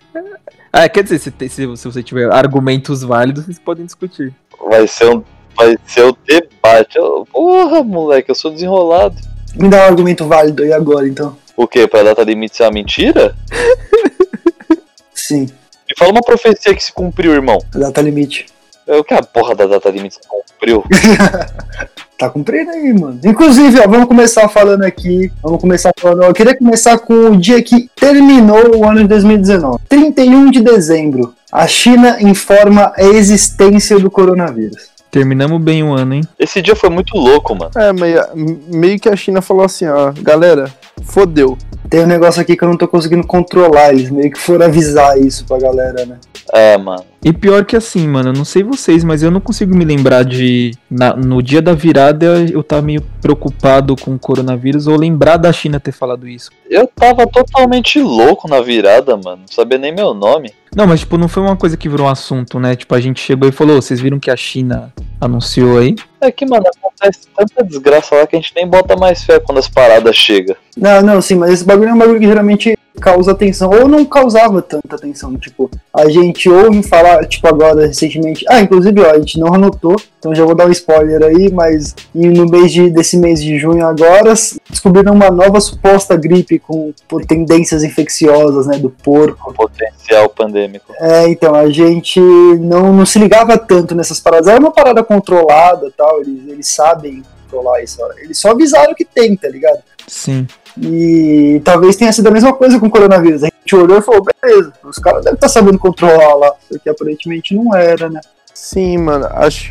ah, 0.72 0.88
quer 0.88 1.02
dizer, 1.02 1.18
se, 1.18 1.32
se, 1.48 1.48
se 1.48 1.66
você 1.88 2.02
tiver 2.02 2.30
argumentos 2.32 3.02
válidos, 3.02 3.44
vocês 3.44 3.58
podem 3.58 3.84
discutir. 3.84 4.34
Vai 4.68 4.86
ser 4.86 5.08
um. 5.14 5.22
Vai 5.56 5.76
ser 5.86 6.04
o 6.04 6.16
debate. 6.26 6.96
Eu- 6.96 7.26
Porra, 7.32 7.82
moleque, 7.82 8.30
eu 8.30 8.34
sou 8.34 8.50
desenrolado. 8.50 9.16
Me 9.54 9.68
dá 9.68 9.78
um 9.78 9.86
argumento 9.86 10.26
válido 10.26 10.62
aí 10.62 10.72
agora, 10.72 11.08
então. 11.08 11.36
O 11.56 11.66
quê? 11.66 11.86
Pra 11.88 12.02
data 12.02 12.22
limite 12.22 12.56
ser 12.56 12.62
uma 12.64 12.70
mentira? 12.70 13.34
Sim, 15.12 15.42
Me 15.88 15.94
fala 15.98 16.12
uma 16.12 16.22
profecia 16.22 16.74
que 16.74 16.82
se 16.82 16.92
cumpriu, 16.92 17.32
irmão. 17.32 17.58
data 17.72 18.00
limite. 18.00 18.46
É 18.86 18.96
o 18.96 19.04
que 19.04 19.12
a 19.14 19.22
porra 19.22 19.54
da 19.54 19.66
data 19.66 19.90
limite 19.90 20.14
se 20.16 20.20
cumpriu? 20.28 20.82
Tá 22.20 22.28
cumprindo 22.28 22.70
aí, 22.70 22.92
mano. 22.92 23.18
Inclusive, 23.24 23.80
ó, 23.80 23.88
vamos 23.88 24.06
começar 24.06 24.46
falando 24.46 24.82
aqui. 24.82 25.32
Vamos 25.42 25.58
começar 25.58 25.90
falando. 25.98 26.20
ó, 26.20 26.26
Eu 26.26 26.34
queria 26.34 26.54
começar 26.54 26.98
com 26.98 27.14
o 27.30 27.36
dia 27.38 27.62
que 27.62 27.88
terminou 27.98 28.76
o 28.76 28.84
ano 28.86 29.00
de 29.00 29.08
2019. 29.08 29.78
31 29.88 30.50
de 30.50 30.60
dezembro. 30.60 31.32
A 31.50 31.66
China 31.66 32.18
informa 32.20 32.92
a 32.94 33.02
existência 33.02 33.98
do 33.98 34.10
coronavírus. 34.10 34.90
Terminamos 35.10 35.62
bem 35.62 35.82
o 35.82 35.94
ano, 35.94 36.12
hein? 36.16 36.20
Esse 36.38 36.60
dia 36.60 36.76
foi 36.76 36.90
muito 36.90 37.16
louco, 37.16 37.54
mano. 37.54 37.70
É, 37.74 37.90
meio, 37.90 38.22
meio 38.68 39.00
que 39.00 39.08
a 39.08 39.16
China 39.16 39.40
falou 39.40 39.64
assim, 39.64 39.86
ó, 39.86 40.12
galera, 40.20 40.70
fodeu. 41.02 41.56
Tem 41.88 42.04
um 42.04 42.06
negócio 42.06 42.40
aqui 42.42 42.54
que 42.54 42.62
eu 42.62 42.68
não 42.68 42.76
tô 42.76 42.86
conseguindo 42.86 43.26
controlar. 43.26 43.94
Eles 43.94 44.10
meio 44.10 44.30
que 44.30 44.38
foram 44.38 44.66
avisar 44.66 45.18
isso 45.18 45.46
pra 45.46 45.58
galera, 45.58 46.04
né? 46.04 46.16
É, 46.52 46.76
mano. 46.76 47.02
E 47.22 47.32
pior 47.34 47.64
que 47.66 47.76
assim, 47.76 48.08
mano, 48.08 48.30
eu 48.30 48.32
não 48.32 48.44
sei 48.46 48.62
vocês, 48.62 49.04
mas 49.04 49.22
eu 49.22 49.30
não 49.30 49.40
consigo 49.40 49.76
me 49.76 49.84
lembrar 49.84 50.24
de. 50.24 50.72
na- 50.90 51.14
no 51.14 51.42
dia 51.42 51.60
da 51.60 51.74
virada 51.74 52.46
eu 52.50 52.62
tava 52.62 52.82
meio 52.82 53.02
preocupado 53.20 53.94
com 53.94 54.14
o 54.14 54.18
coronavírus 54.18 54.86
ou 54.86 54.96
lembrar 54.96 55.36
da 55.36 55.52
China 55.52 55.78
ter 55.78 55.92
falado 55.92 56.26
isso. 56.26 56.50
Eu 56.68 56.86
tava 56.86 57.26
totalmente 57.26 58.00
louco 58.00 58.48
na 58.48 58.60
virada, 58.62 59.16
mano. 59.16 59.42
Não 59.42 59.48
sabia 59.54 59.76
nem 59.76 59.94
meu 59.94 60.14
nome. 60.14 60.50
Não, 60.74 60.86
mas 60.86 61.00
tipo, 61.00 61.18
não 61.18 61.28
foi 61.28 61.42
uma 61.42 61.56
coisa 61.56 61.76
que 61.76 61.88
virou 61.88 62.06
um 62.06 62.10
assunto, 62.10 62.58
né? 62.58 62.74
Tipo, 62.74 62.94
a 62.94 63.00
gente 63.00 63.20
chegou 63.20 63.48
e 63.48 63.52
falou, 63.52 63.82
vocês 63.82 64.00
viram 64.00 64.18
que 64.20 64.30
a 64.30 64.36
China 64.36 64.92
anunciou 65.20 65.78
aí? 65.78 65.96
É 66.20 66.30
que, 66.30 66.46
mano, 66.46 66.64
acontece 66.78 67.20
tanta 67.36 67.64
desgraça 67.64 68.14
lá 68.14 68.26
que 68.26 68.36
a 68.36 68.38
gente 68.40 68.52
nem 68.54 68.66
bota 68.66 68.96
mais 68.96 69.22
fé 69.24 69.38
quando 69.40 69.58
as 69.58 69.68
paradas 69.68 70.16
chegam. 70.16 70.54
Não, 70.76 71.02
não, 71.02 71.20
sim, 71.20 71.34
mas 71.34 71.50
esse 71.52 71.64
bagulho 71.64 71.90
é 71.90 71.92
um 71.92 71.98
bagulho 71.98 72.20
que 72.20 72.26
geralmente 72.26 72.78
causa 73.00 73.32
atenção, 73.32 73.70
ou 73.70 73.88
não 73.88 74.04
causava 74.04 74.60
tanta 74.62 74.96
atenção, 74.96 75.36
tipo, 75.36 75.70
a 75.92 76.08
gente 76.08 76.48
ouve 76.48 76.82
falar, 76.82 77.26
tipo, 77.26 77.46
agora, 77.46 77.86
recentemente, 77.86 78.44
ah, 78.48 78.60
inclusive, 78.60 79.00
ó, 79.00 79.10
a 79.10 79.18
gente 79.18 79.38
não 79.38 79.54
anotou, 79.54 79.96
então 80.18 80.34
já 80.34 80.44
vou 80.44 80.54
dar 80.54 80.66
um 80.66 80.70
spoiler 80.70 81.22
aí, 81.22 81.50
mas 81.52 81.94
no 82.14 82.46
mês 82.46 82.72
de, 82.72 82.90
desse 82.90 83.16
mês 83.16 83.42
de 83.42 83.58
junho 83.58 83.86
agora, 83.86 84.34
descobriram 84.68 85.12
uma 85.12 85.30
nova 85.30 85.60
suposta 85.60 86.16
gripe 86.16 86.58
com 86.58 86.92
por 87.08 87.24
tendências 87.24 87.82
infecciosas, 87.82 88.66
né, 88.66 88.78
do 88.78 88.90
porco. 88.90 89.52
Potencial 89.54 90.28
pandêmico. 90.28 90.92
É, 90.98 91.28
então, 91.28 91.54
a 91.54 91.70
gente 91.70 92.20
não, 92.20 92.92
não 92.92 93.06
se 93.06 93.18
ligava 93.18 93.56
tanto 93.56 93.94
nessas 93.94 94.20
paradas, 94.20 94.48
era 94.48 94.60
uma 94.60 94.72
parada 94.72 95.02
controlada 95.02 95.86
e 95.86 95.92
tal, 95.92 96.20
eles, 96.20 96.48
eles 96.48 96.68
sabem 96.68 97.22
controlar 97.50 97.82
isso, 97.82 98.00
eles 98.18 98.38
só 98.38 98.50
avisaram 98.50 98.94
que 98.94 99.04
tem, 99.04 99.36
tá 99.36 99.48
ligado? 99.48 99.80
Sim. 100.10 100.44
E 100.76 101.62
talvez 101.64 101.94
tenha 101.94 102.12
sido 102.12 102.26
a 102.26 102.32
mesma 102.32 102.52
coisa 102.52 102.80
com 102.80 102.86
o 102.86 102.90
coronavírus. 102.90 103.44
A 103.44 103.46
gente 103.46 103.76
olhou 103.76 103.96
e 103.96 104.02
falou, 104.02 104.24
beleza, 104.42 104.72
os 104.84 104.98
caras 104.98 105.22
devem 105.22 105.36
estar 105.36 105.48
sabendo 105.48 105.78
controlar 105.78 106.34
lá, 106.34 106.52
porque 106.68 106.90
aparentemente 106.90 107.54
não 107.54 107.74
era, 107.74 108.10
né? 108.10 108.20
Sim, 108.52 108.98
mano, 108.98 109.26
acho, 109.30 109.70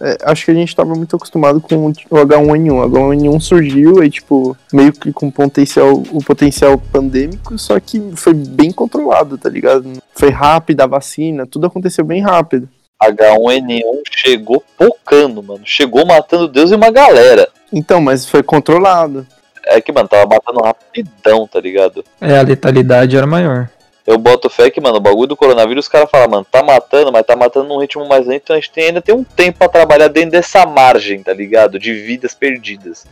é, 0.00 0.18
acho 0.22 0.44
que 0.44 0.52
a 0.52 0.54
gente 0.54 0.74
tava 0.74 0.94
muito 0.94 1.16
acostumado 1.16 1.60
com 1.60 1.88
o 1.88 1.92
H1N1. 1.92 2.72
O 2.72 2.88
H1N1 2.88 3.40
surgiu 3.40 4.00
aí, 4.00 4.08
tipo, 4.08 4.56
meio 4.72 4.92
que 4.92 5.12
com 5.12 5.32
potencial, 5.32 5.94
o 6.12 6.22
potencial 6.22 6.78
pandêmico, 6.78 7.58
só 7.58 7.78
que 7.80 8.00
foi 8.14 8.34
bem 8.34 8.70
controlado, 8.70 9.36
tá 9.36 9.48
ligado? 9.48 9.92
Foi 10.14 10.30
rápido 10.30 10.80
a 10.80 10.86
vacina, 10.86 11.44
tudo 11.44 11.66
aconteceu 11.66 12.04
bem 12.04 12.22
rápido. 12.22 12.68
H1N1 13.02 14.02
chegou 14.12 14.62
pocando, 14.78 15.42
mano. 15.42 15.62
Chegou 15.64 16.06
matando 16.06 16.46
Deus 16.46 16.70
e 16.70 16.76
uma 16.76 16.92
galera. 16.92 17.48
Então, 17.72 18.00
mas 18.00 18.24
foi 18.24 18.44
controlado. 18.44 19.26
É 19.66 19.80
que, 19.80 19.92
mano, 19.92 20.08
tava 20.08 20.26
matando 20.26 20.62
rapidão, 20.62 21.46
tá 21.46 21.60
ligado? 21.60 22.04
É, 22.20 22.38
a 22.38 22.42
letalidade 22.42 23.16
era 23.16 23.26
maior. 23.26 23.68
Eu 24.04 24.18
boto 24.18 24.50
fé 24.50 24.68
que, 24.68 24.80
mano, 24.80 24.96
o 24.96 25.00
bagulho 25.00 25.28
do 25.28 25.36
coronavírus, 25.36 25.84
os 25.84 25.88
caras 25.88 26.10
falam, 26.10 26.28
mano, 26.28 26.46
tá 26.50 26.62
matando, 26.62 27.12
mas 27.12 27.24
tá 27.24 27.36
matando 27.36 27.68
num 27.68 27.78
ritmo 27.78 28.06
mais 28.08 28.26
lento, 28.26 28.42
então 28.44 28.56
a 28.56 28.58
gente 28.58 28.72
tem, 28.72 28.86
ainda 28.86 29.00
tem 29.00 29.14
um 29.14 29.22
tempo 29.22 29.58
pra 29.58 29.68
trabalhar 29.68 30.08
dentro 30.08 30.32
dessa 30.32 30.66
margem, 30.66 31.22
tá 31.22 31.32
ligado? 31.32 31.78
De 31.78 31.94
vidas 31.94 32.34
perdidas. 32.34 33.06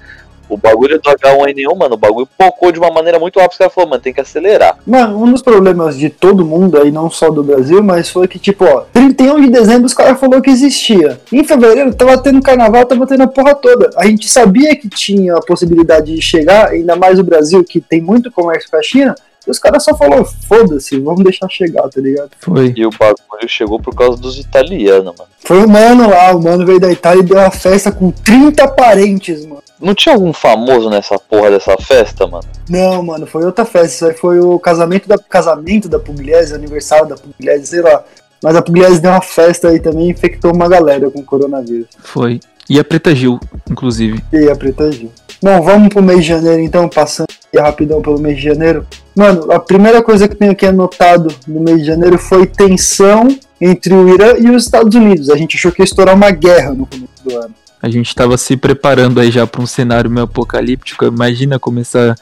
O 0.51 0.57
bagulho 0.57 1.01
do 1.01 1.09
H1N1, 1.09 1.79
mano, 1.79 1.95
o 1.95 1.99
bagulho 1.99 2.29
pocou 2.37 2.73
de 2.73 2.79
uma 2.79 2.91
maneira 2.91 3.19
muito 3.19 3.39
rápida. 3.39 3.53
Os 3.53 3.59
caras 3.59 3.75
falaram, 3.75 3.91
mano, 3.91 4.03
tem 4.03 4.13
que 4.13 4.21
acelerar. 4.21 4.77
Mano, 4.87 5.23
um 5.23 5.31
dos 5.31 5.43
problemas 5.43 5.97
de 5.97 6.11
todo 6.11 6.45
mundo 6.45 6.77
aí, 6.77 6.91
não 6.91 7.09
só 7.09 7.31
do 7.31 7.43
Brasil, 7.43 7.83
mas 7.83 8.09
foi 8.09 8.27
que, 8.27 8.39
tipo, 8.39 8.65
ó, 8.65 8.85
31 8.93 9.41
de 9.41 9.51
dezembro 9.51 9.87
os 9.87 9.95
caras 9.95 10.19
falaram 10.19 10.43
que 10.43 10.51
existia. 10.51 11.21
Em 11.33 11.45
fevereiro 11.45 11.95
tava 11.95 12.19
tendo 12.19 12.43
carnaval, 12.43 12.85
tava 12.85 13.07
tendo 13.07 13.23
a 13.23 13.29
porra 13.29 13.55
toda. 13.55 13.91
A 13.97 14.07
gente 14.07 14.29
sabia 14.29 14.75
que 14.77 14.89
tinha 14.89 15.37
a 15.37 15.41
possibilidade 15.41 16.15
de 16.15 16.21
chegar, 16.21 16.69
ainda 16.69 16.97
mais 16.97 17.19
o 17.19 17.25
Brasil, 17.25 17.63
que 17.65 17.81
tem 17.81 18.01
muito 18.01 18.31
comércio 18.31 18.71
com 18.71 18.77
a 18.77 18.83
China. 18.83 19.15
E 19.47 19.51
os 19.51 19.59
caras 19.59 19.83
só 19.83 19.97
falaram, 19.97 20.25
foda-se, 20.25 20.99
vamos 21.01 21.25
deixar 21.25 21.49
chegar, 21.49 21.89
tá 21.89 22.01
ligado? 22.01 22.31
Foi. 22.39 22.73
E 22.77 22.85
o 22.85 22.91
bagulho 22.91 23.49
chegou 23.49 23.81
por 23.81 23.95
causa 23.95 24.21
dos 24.21 24.39
italianos, 24.39 25.15
mano. 25.19 25.31
Foi 25.39 25.65
o 25.65 25.69
mano 25.69 26.11
lá, 26.11 26.35
o 26.35 26.43
mano 26.43 26.67
veio 26.67 26.79
da 26.79 26.93
Itália 26.93 27.21
e 27.23 27.25
deu 27.25 27.39
uma 27.39 27.51
festa 27.51 27.91
com 27.91 28.11
30 28.11 28.69
parentes, 28.69 29.45
mano. 29.47 29.63
Não 29.81 29.95
tinha 29.95 30.15
algum 30.15 30.33
famoso 30.33 30.91
nessa 30.91 31.19
porra 31.19 31.51
dessa 31.51 31.77
festa, 31.79 32.27
mano? 32.27 32.45
Não, 32.69 33.03
mano, 33.03 33.27
foi 33.27 33.45
outra 33.45 33.65
festa. 33.65 33.87
Isso 33.89 34.07
aí 34.07 34.15
foi 34.15 34.39
o 34.39 34.59
casamento 34.59 35.09
da, 35.09 35.17
casamento 35.17 35.89
da 35.89 35.99
Pugliese, 35.99 36.55
aniversário 36.55 37.09
da 37.09 37.17
Pugliese, 37.17 37.67
sei 37.67 37.81
lá. 37.81 38.05
Mas 38.43 38.57
a 38.57 38.63
Pugliese 38.63 39.01
deu 39.01 39.11
uma 39.11 39.23
festa 39.23 39.69
aí 39.69 39.81
também 39.81 40.09
e 40.09 40.11
infectou 40.11 40.55
uma 40.55 40.69
galera 40.69 41.11
com 41.11 41.25
coronavírus. 41.25 41.89
Foi. 41.99 42.41
E 42.69 42.79
a 42.79 42.85
Preta 42.85 43.15
Gil, 43.15 43.41
inclusive. 43.71 44.23
E 44.33 44.49
a 44.49 44.55
Preta 44.55 44.93
Gil. 44.93 45.11
Bom, 45.43 45.63
vamos 45.63 45.89
pro 45.89 46.03
mês 46.03 46.21
de 46.21 46.29
janeiro 46.29 46.61
então, 46.61 46.89
passando 46.89 47.29
rapidão 47.59 48.03
pelo 48.03 48.21
mês 48.21 48.37
de 48.37 48.45
janeiro. 48.45 48.87
Mano, 49.17 49.51
a 49.51 49.59
primeira 49.59 50.03
coisa 50.03 50.29
que 50.29 50.35
tenho 50.35 50.53
aqui 50.53 50.67
anotado 50.67 51.35
no 51.49 51.61
mês 51.61 51.79
de 51.79 51.87
janeiro 51.87 52.19
foi 52.19 52.47
tensão 52.47 53.29
entre 53.61 53.95
o 53.95 54.09
Irã 54.09 54.35
e 54.39 54.51
os 54.51 54.65
Estados 54.65 54.95
Unidos. 54.95 55.31
A 55.31 55.37
gente 55.37 55.57
achou 55.57 55.73
que 55.73 55.83
ia 55.83 55.85
estourar 55.85 56.15
uma 56.15 56.31
guerra 56.31 56.73
no 56.73 56.87
começo 56.87 57.25
do 57.25 57.37
ano. 57.37 57.55
A 57.83 57.89
gente 57.89 58.15
tava 58.15 58.37
se 58.37 58.57
preparando 58.57 59.19
aí 59.19 59.31
já 59.31 59.47
pra 59.47 59.63
um 59.63 59.67
cenário 59.67 60.11
meio 60.11 60.25
apocalíptico. 60.25 61.07
Imagina 61.07 61.59
começar 61.59 62.15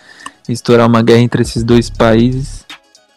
a 0.48 0.52
estourar 0.52 0.86
uma 0.86 1.02
guerra 1.02 1.20
entre 1.20 1.42
esses 1.42 1.64
dois 1.64 1.90
países. 1.90 2.64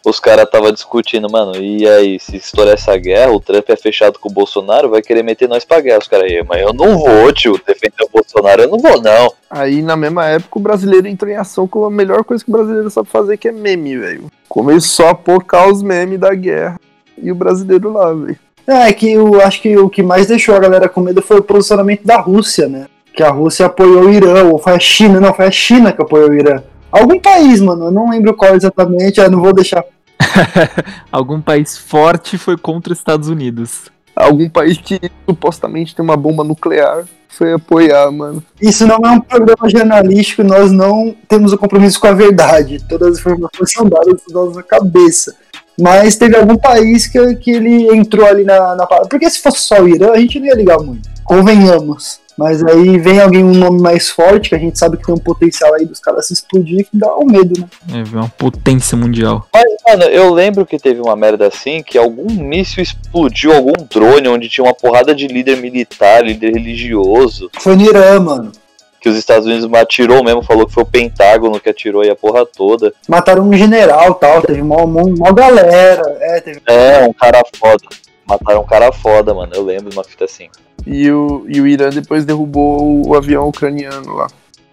Os 0.04 0.18
caras 0.18 0.50
tava 0.50 0.72
discutindo, 0.72 1.30
mano, 1.30 1.56
e 1.56 1.86
aí, 1.86 2.18
se 2.18 2.36
estourar 2.36 2.74
essa 2.74 2.96
guerra, 2.96 3.30
o 3.30 3.38
Trump 3.38 3.68
é 3.68 3.76
fechado 3.76 4.18
com 4.18 4.28
o 4.28 4.32
Bolsonaro, 4.32 4.90
vai 4.90 5.00
querer 5.00 5.22
meter 5.22 5.48
nós 5.48 5.64
pra 5.64 5.80
guerra. 5.80 6.00
Os 6.00 6.08
caras 6.08 6.30
aí, 6.30 6.42
mas 6.42 6.60
eu 6.60 6.72
não 6.72 6.98
vou, 6.98 7.32
tio, 7.32 7.60
defender 7.66 8.02
o 8.02 8.10
Bolsonaro, 8.12 8.62
eu 8.62 8.68
não 8.68 8.78
vou, 8.78 9.00
não. 9.00 9.32
Aí 9.48 9.80
na 9.80 9.96
mesma 9.96 10.26
época 10.26 10.58
o 10.58 10.62
brasileiro 10.62 11.06
entrou 11.06 11.30
em 11.30 11.36
ação 11.36 11.68
com 11.68 11.84
a 11.84 11.90
melhor 11.90 12.24
coisa 12.24 12.44
que 12.44 12.50
o 12.50 12.52
brasileiro 12.52 12.90
sabe 12.90 13.08
fazer, 13.08 13.36
que 13.36 13.48
é 13.48 13.52
meme, 13.52 13.96
velho. 13.96 14.26
Começou 14.48 15.06
a 15.06 15.14
pocar 15.14 15.68
os 15.68 15.82
memes 15.82 16.18
da 16.18 16.34
guerra. 16.34 16.80
E 17.16 17.30
o 17.30 17.34
brasileiro 17.34 17.92
lá, 17.92 18.12
velho. 18.12 18.38
É, 18.66 18.88
é 18.88 18.92
que 18.92 19.10
eu 19.12 19.40
acho 19.40 19.60
que 19.60 19.76
o 19.76 19.88
que 19.88 20.02
mais 20.02 20.26
deixou 20.26 20.54
a 20.54 20.58
galera 20.58 20.88
com 20.88 21.00
medo 21.00 21.22
foi 21.22 21.38
o 21.38 21.42
posicionamento 21.42 22.04
da 22.04 22.18
Rússia, 22.18 22.68
né? 22.68 22.86
Que 23.14 23.22
a 23.22 23.30
Rússia 23.30 23.66
apoiou 23.66 24.04
o 24.04 24.10
Irã, 24.10 24.44
ou 24.44 24.58
foi 24.58 24.72
a 24.72 24.78
China, 24.78 25.20
não, 25.20 25.34
foi 25.34 25.46
a 25.46 25.50
China 25.50 25.92
que 25.92 26.02
apoiou 26.02 26.30
o 26.30 26.34
Irã. 26.34 26.62
Algum 26.92 27.18
país, 27.18 27.60
mano, 27.60 27.86
eu 27.86 27.90
não 27.90 28.10
lembro 28.10 28.34
qual 28.34 28.54
exatamente, 28.54 29.18
eu 29.18 29.30
não 29.30 29.40
vou 29.40 29.54
deixar. 29.54 29.82
Algum 31.10 31.40
país 31.40 31.76
forte 31.76 32.36
foi 32.36 32.56
contra 32.56 32.92
os 32.92 32.98
Estados 32.98 33.28
Unidos. 33.28 33.90
Algum 34.14 34.48
país 34.48 34.76
que 34.76 35.00
supostamente 35.26 35.96
tem 35.96 36.04
uma 36.04 36.16
bomba 36.16 36.44
nuclear 36.44 37.04
foi 37.28 37.54
apoiar, 37.54 38.10
mano. 38.12 38.42
Isso 38.60 38.86
não 38.86 38.98
é 39.04 39.10
um 39.10 39.20
programa 39.20 39.68
jornalístico, 39.68 40.44
nós 40.44 40.70
não 40.70 41.16
temos 41.26 41.52
o 41.52 41.58
compromisso 41.58 41.98
com 41.98 42.06
a 42.08 42.12
verdade. 42.12 42.78
Todas 42.86 43.14
as 43.14 43.20
informações 43.20 43.72
são 43.72 43.88
dadas 43.88 44.20
da 44.28 44.34
nossa 44.34 44.62
cabeça. 44.62 45.34
Mas 45.80 46.16
teve 46.16 46.36
algum 46.36 46.56
país 46.56 47.06
que, 47.06 47.34
que 47.36 47.50
ele 47.52 47.96
entrou 47.96 48.26
ali 48.26 48.44
na, 48.44 48.76
na 48.76 48.86
parada. 48.86 49.08
Porque 49.08 49.28
se 49.30 49.40
fosse 49.40 49.60
só 49.60 49.80
o 49.80 49.88
Irã, 49.88 50.12
a 50.12 50.18
gente 50.18 50.38
não 50.38 50.46
ia 50.46 50.54
ligar 50.54 50.78
muito. 50.78 51.08
Convenhamos. 51.24 52.20
Mas 52.36 52.64
aí 52.64 52.98
vem 52.98 53.20
alguém 53.20 53.44
um 53.44 53.54
nome 53.54 53.80
mais 53.80 54.08
forte, 54.08 54.48
que 54.48 54.54
a 54.54 54.58
gente 54.58 54.78
sabe 54.78 54.96
que 54.96 55.04
tem 55.04 55.14
um 55.14 55.18
potencial 55.18 55.74
aí 55.74 55.84
dos 55.84 56.00
caras 56.00 56.26
se 56.26 56.32
explodir, 56.32 56.86
que 56.90 56.96
dá 56.96 57.14
um 57.16 57.26
medo, 57.26 57.60
né? 57.60 57.66
É, 58.00 58.16
uma 58.16 58.28
potência 58.28 58.96
mundial. 58.96 59.46
Mas, 59.52 59.64
mano, 59.86 60.04
eu 60.04 60.32
lembro 60.32 60.64
que 60.64 60.78
teve 60.78 61.00
uma 61.00 61.14
merda 61.14 61.46
assim, 61.46 61.82
que 61.82 61.98
algum 61.98 62.30
míssil 62.32 62.82
explodiu 62.82 63.52
algum 63.52 63.72
drone 63.90 64.28
onde 64.28 64.48
tinha 64.48 64.64
uma 64.64 64.74
porrada 64.74 65.14
de 65.14 65.26
líder 65.26 65.58
militar, 65.58 66.24
líder 66.24 66.54
religioso, 66.54 67.50
Foi 67.60 67.76
no 67.76 67.82
Irã, 67.82 68.18
mano. 68.20 68.52
que 69.00 69.08
os 69.08 69.16
Estados 69.16 69.46
Unidos 69.46 69.68
atirou 69.74 70.22
mesmo, 70.24 70.42
falou 70.42 70.66
que 70.66 70.72
foi 70.72 70.84
o 70.84 70.86
Pentágono 70.86 71.60
que 71.60 71.68
atirou 71.68 72.02
aí 72.02 72.10
a 72.10 72.16
porra 72.16 72.46
toda. 72.46 72.92
Mataram 73.08 73.48
um 73.48 73.52
general 73.52 74.14
tal, 74.14 74.40
teve 74.42 74.62
mó, 74.62 74.86
mó, 74.86 75.02
mó 75.06 75.32
galera. 75.32 76.02
É, 76.20 76.40
teve. 76.40 76.60
É, 76.66 77.04
um 77.06 77.12
cara 77.12 77.42
foda. 77.56 77.84
Mataram 78.32 78.62
um 78.62 78.66
cara 78.66 78.90
foda, 78.90 79.34
mano, 79.34 79.52
eu 79.54 79.62
lembro 79.62 79.90
de 79.90 79.96
uma 79.96 80.04
fita 80.04 80.24
assim. 80.24 80.48
E 80.86 81.10
o, 81.10 81.44
e 81.46 81.60
o 81.60 81.66
Irã 81.66 81.90
depois 81.90 82.24
derrubou 82.24 82.82
o, 82.82 83.08
o 83.10 83.14
avião 83.14 83.46
ucraniano 83.48 84.14
lá. 84.14 84.26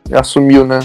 E 0.10 0.16
assumiu, 0.16 0.66
né? 0.66 0.80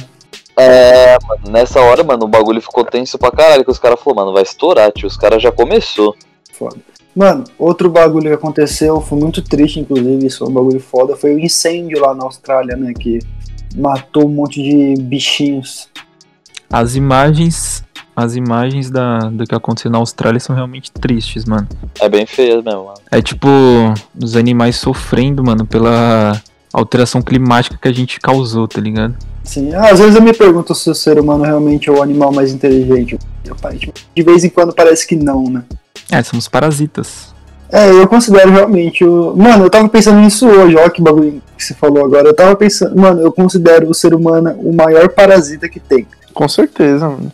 É, 0.57 1.17
mano, 1.27 1.51
nessa 1.51 1.81
hora, 1.81 2.03
mano, 2.03 2.25
o 2.25 2.29
bagulho 2.29 2.61
ficou 2.61 2.85
tenso 2.85 3.17
pra 3.17 3.31
caralho, 3.31 3.65
que 3.65 3.71
os 3.71 3.79
caras 3.79 4.01
falaram, 4.01 4.25
mano, 4.25 4.35
vai 4.35 4.43
estourar, 4.43 4.91
tio, 4.93 5.07
os 5.07 5.17
caras 5.17 5.41
já 5.41 5.53
começou. 5.53 6.17
Foda. 6.53 6.77
Mano, 7.15 7.45
outro 7.57 7.89
bagulho 7.89 8.29
que 8.29 8.35
aconteceu, 8.35 9.01
foi 9.01 9.19
muito 9.19 9.41
triste, 9.41 9.79
inclusive, 9.79 10.27
isso 10.27 10.39
foi 10.39 10.49
um 10.49 10.53
bagulho 10.53 10.81
foda, 10.81 11.17
foi 11.17 11.35
o 11.35 11.39
incêndio 11.39 12.01
lá 12.01 12.13
na 12.13 12.25
Austrália, 12.25 12.77
né? 12.77 12.93
Que 12.93 13.21
matou 13.77 14.27
um 14.27 14.31
monte 14.31 14.61
de 14.61 15.01
bichinhos. 15.01 15.89
As 16.73 16.97
imagens. 16.97 17.84
As 18.17 18.37
imagens 18.37 18.91
da, 18.91 19.19
do 19.19 19.45
que 19.45 19.55
aconteceu 19.55 19.91
na 19.91 19.99
Austrália 19.99 20.39
são 20.39 20.55
realmente 20.55 20.91
tristes, 20.93 21.45
mano. 21.45 21.67
É 22.01 22.09
bem 22.09 22.25
feio 22.27 22.63
mesmo, 22.63 22.85
mano. 22.85 22.99
É 23.11 23.21
tipo 23.21 23.49
os 24.21 24.37
animais 24.37 24.77
sofrendo, 24.77 25.43
mano, 25.43 25.67
pela 25.67 26.41
alteração 26.73 27.21
climática 27.21 27.79
que 27.81 27.89
a 27.89 27.93
gente 27.93 28.21
causou, 28.21 28.69
tá 28.69 28.81
ligado? 28.81 29.15
Sim, 29.43 29.75
às 29.75 29.99
vezes 29.99 30.17
eu 30.17 30.23
me 30.23 30.33
pergunto 30.33 30.75
se 30.75 30.89
o 30.89 30.95
ser 30.95 31.19
humano 31.19 31.45
realmente 31.45 31.89
é 31.89 31.93
o 31.93 32.03
animal 32.03 32.33
mais 32.33 32.53
inteligente. 32.53 33.19
Aparentemente, 33.51 34.07
De 34.15 34.23
vez 34.23 34.45
em 34.45 34.49
quando 34.49 34.75
parece 34.75 35.07
que 35.07 35.17
não, 35.17 35.45
né? 35.45 35.65
É, 36.11 36.23
somos 36.23 36.49
parasitas. 36.49 37.35
É, 37.71 37.91
eu 37.91 38.07
considero 38.07 38.51
realmente 38.51 39.05
o. 39.05 39.35
Mano, 39.37 39.65
eu 39.65 39.71
tava 39.71 39.89
pensando 39.89 40.21
nisso 40.21 40.47
hoje, 40.47 40.77
ó, 40.77 40.89
que 40.89 41.03
bagulho 41.03 41.43
que 41.57 41.65
você 41.65 41.75
falou 41.75 42.05
agora. 42.05 42.29
Eu 42.29 42.35
tava 42.35 42.55
pensando, 42.57 42.97
mano, 42.97 43.21
eu 43.21 43.33
considero 43.33 43.89
o 43.89 43.95
ser 43.95 44.15
humano 44.15 44.53
o 44.61 44.73
maior 44.73 45.09
parasita 45.09 45.69
que 45.69 45.81
tem. 45.81 46.07
Com 46.33 46.49
certeza, 46.49 47.09
mano. 47.09 47.33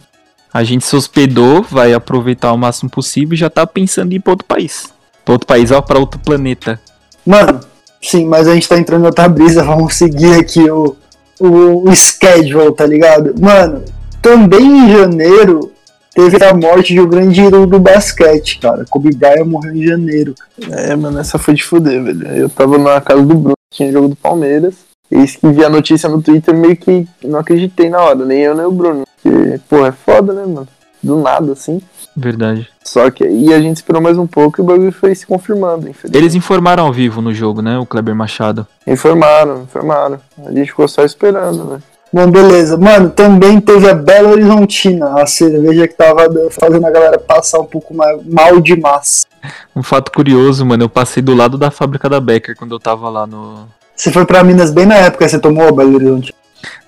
A 0.52 0.64
gente 0.64 0.84
se 0.84 0.96
hospedou, 0.96 1.62
vai 1.62 1.92
aproveitar 1.92 2.52
o 2.52 2.58
máximo 2.58 2.90
possível 2.90 3.34
e 3.34 3.38
já 3.38 3.48
tá 3.48 3.66
pensando 3.66 4.12
em 4.12 4.16
ir 4.16 4.20
pra 4.20 4.32
outro 4.32 4.46
país. 4.46 4.92
Pra 5.24 5.34
outro 5.34 5.46
país, 5.46 5.70
ó, 5.70 5.80
pra 5.80 5.98
outro 5.98 6.18
planeta. 6.20 6.80
Mano, 7.24 7.60
sim, 8.02 8.26
mas 8.26 8.48
a 8.48 8.54
gente 8.54 8.68
tá 8.68 8.78
entrando 8.78 9.02
em 9.02 9.06
outra 9.06 9.28
brisa, 9.28 9.62
vamos 9.62 9.94
seguir 9.94 10.40
aqui 10.40 10.68
o, 10.68 10.96
o, 11.38 11.88
o 11.88 11.94
schedule, 11.94 12.72
tá 12.74 12.84
ligado? 12.84 13.34
Mano, 13.40 13.84
também 14.20 14.86
em 14.86 14.92
janeiro 14.92 15.72
teve 16.12 16.42
a 16.44 16.52
morte 16.52 16.92
de 16.92 17.00
um 17.00 17.08
grande 17.08 17.40
ídolo 17.40 17.66
do 17.66 17.78
basquete, 17.78 18.58
cara. 18.58 18.84
Kobe 18.90 19.14
Bryant 19.14 19.46
morreu 19.46 19.74
em 19.74 19.86
janeiro. 19.86 20.34
É, 20.70 20.96
mano, 20.96 21.20
essa 21.20 21.38
foi 21.38 21.54
de 21.54 21.62
fuder, 21.62 22.02
velho. 22.02 22.26
Eu 22.26 22.48
tava 22.48 22.76
na 22.76 23.00
casa 23.00 23.22
do 23.22 23.34
Bruno, 23.34 23.54
tinha 23.72 23.92
jogo 23.92 24.08
do 24.08 24.16
Palmeiras. 24.16 24.89
Eis 25.10 25.36
que 25.36 25.48
vi 25.48 25.64
a 25.64 25.68
notícia 25.68 26.08
no 26.08 26.22
Twitter, 26.22 26.54
meio 26.54 26.76
que 26.76 27.06
não 27.24 27.40
acreditei 27.40 27.88
na 27.88 28.00
hora, 28.00 28.24
nem 28.24 28.40
eu 28.40 28.54
nem 28.54 28.64
o 28.64 28.70
Bruno. 28.70 29.04
Porque, 29.22 29.60
pô, 29.68 29.84
é 29.84 29.92
foda, 29.92 30.32
né, 30.32 30.42
mano? 30.46 30.68
Do 31.02 31.16
nada, 31.16 31.52
assim. 31.52 31.80
Verdade. 32.16 32.68
Só 32.84 33.10
que 33.10 33.24
aí 33.24 33.52
a 33.54 33.60
gente 33.60 33.76
esperou 33.76 34.02
mais 34.02 34.18
um 34.18 34.26
pouco 34.26 34.60
e 34.60 34.62
o 34.62 34.64
bagulho 34.64 34.92
foi 34.92 35.14
se 35.14 35.26
confirmando, 35.26 35.88
infelizmente. 35.88 36.16
Eles 36.16 36.34
informaram 36.34 36.86
ao 36.86 36.92
vivo 36.92 37.22
no 37.22 37.32
jogo, 37.32 37.62
né? 37.62 37.78
O 37.78 37.86
Kleber 37.86 38.14
Machado. 38.14 38.66
Informaram, 38.86 39.62
informaram. 39.62 40.20
A 40.44 40.52
gente 40.52 40.68
ficou 40.68 40.86
só 40.86 41.04
esperando, 41.04 41.64
né? 41.64 41.80
Bom, 42.12 42.28
beleza. 42.28 42.76
Mano, 42.76 43.10
também 43.10 43.60
teve 43.60 43.88
a 43.88 43.94
Belo 43.94 44.30
Horizontina, 44.30 45.20
a 45.20 45.26
cerveja 45.26 45.86
que 45.86 45.94
tava 45.94 46.28
fazendo 46.50 46.84
a 46.84 46.90
galera 46.90 47.18
passar 47.18 47.60
um 47.60 47.64
pouco 47.64 47.94
mais, 47.94 48.20
mal 48.26 48.60
demais. 48.60 49.26
Um 49.74 49.82
fato 49.82 50.10
curioso, 50.10 50.66
mano, 50.66 50.84
eu 50.84 50.88
passei 50.88 51.22
do 51.22 51.34
lado 51.34 51.56
da 51.56 51.70
fábrica 51.70 52.08
da 52.08 52.20
Becker 52.20 52.56
quando 52.56 52.74
eu 52.74 52.80
tava 52.80 53.08
lá 53.08 53.26
no. 53.26 53.68
Você 54.00 54.10
foi 54.10 54.24
pra 54.24 54.42
Minas 54.42 54.70
bem 54.70 54.86
na 54.86 54.94
época 54.94 55.26
que 55.26 55.30
você 55.30 55.38
tomou 55.38 55.74
Belo 55.74 55.96
Horizonte. 55.96 56.34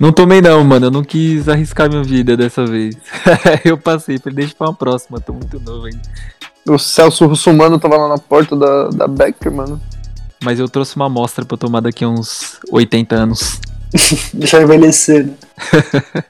Não 0.01 0.11
tomei 0.11 0.41
não, 0.41 0.65
mano, 0.65 0.87
eu 0.87 0.91
não 0.91 1.05
quis 1.05 1.47
arriscar 1.47 1.87
minha 1.87 2.03
vida 2.03 2.39
dessa 2.39 2.65
vez. 2.65 2.97
eu 3.67 3.77
passei, 3.77 4.19
falei, 4.19 4.37
deixa 4.37 4.55
pra 4.57 4.69
uma 4.69 4.75
próxima, 4.75 5.21
tô 5.21 5.35
muito 5.35 5.61
novo 5.61 5.85
ainda. 5.85 6.01
O 6.67 6.79
Celso 6.79 7.27
Russomano 7.27 7.79
tava 7.79 7.99
lá 7.99 8.09
na 8.09 8.17
porta 8.17 8.57
da, 8.57 8.89
da 8.89 9.07
Becker, 9.07 9.53
mano. 9.53 9.79
Mas 10.43 10.59
eu 10.59 10.67
trouxe 10.71 10.97
uma 10.97 11.05
amostra 11.05 11.45
pra 11.45 11.53
eu 11.55 11.59
tomar 11.59 11.81
daqui 11.81 12.03
a 12.03 12.09
uns 12.09 12.59
80 12.71 13.15
anos. 13.15 13.61
Deixar 14.33 14.63
envelhecer, 14.63 15.27
né? 15.27 15.35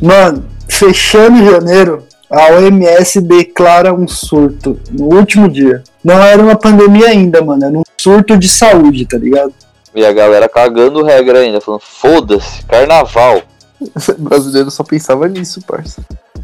Mano, 0.00 0.44
fechando 0.68 1.50
janeiro, 1.50 2.04
a 2.30 2.52
OMS 2.52 3.20
declara 3.22 3.92
um 3.92 4.06
surto 4.06 4.78
no 4.92 5.06
último 5.06 5.48
dia. 5.48 5.82
Não 6.04 6.22
era 6.22 6.40
uma 6.40 6.54
pandemia 6.54 7.08
ainda, 7.08 7.42
mano, 7.42 7.64
era 7.64 7.76
um 7.76 7.82
surto 7.96 8.38
de 8.38 8.48
saúde, 8.48 9.04
tá 9.04 9.18
ligado? 9.18 9.52
E 9.96 10.04
a 10.04 10.12
galera 10.12 10.46
cagando 10.46 11.02
regra 11.02 11.38
ainda, 11.38 11.58
falando, 11.58 11.80
foda-se, 11.80 12.62
carnaval. 12.66 13.40
O 13.80 14.12
brasileiro 14.20 14.70
só 14.70 14.84
pensava 14.84 15.26
nisso, 15.26 15.62
parça. 15.62 16.02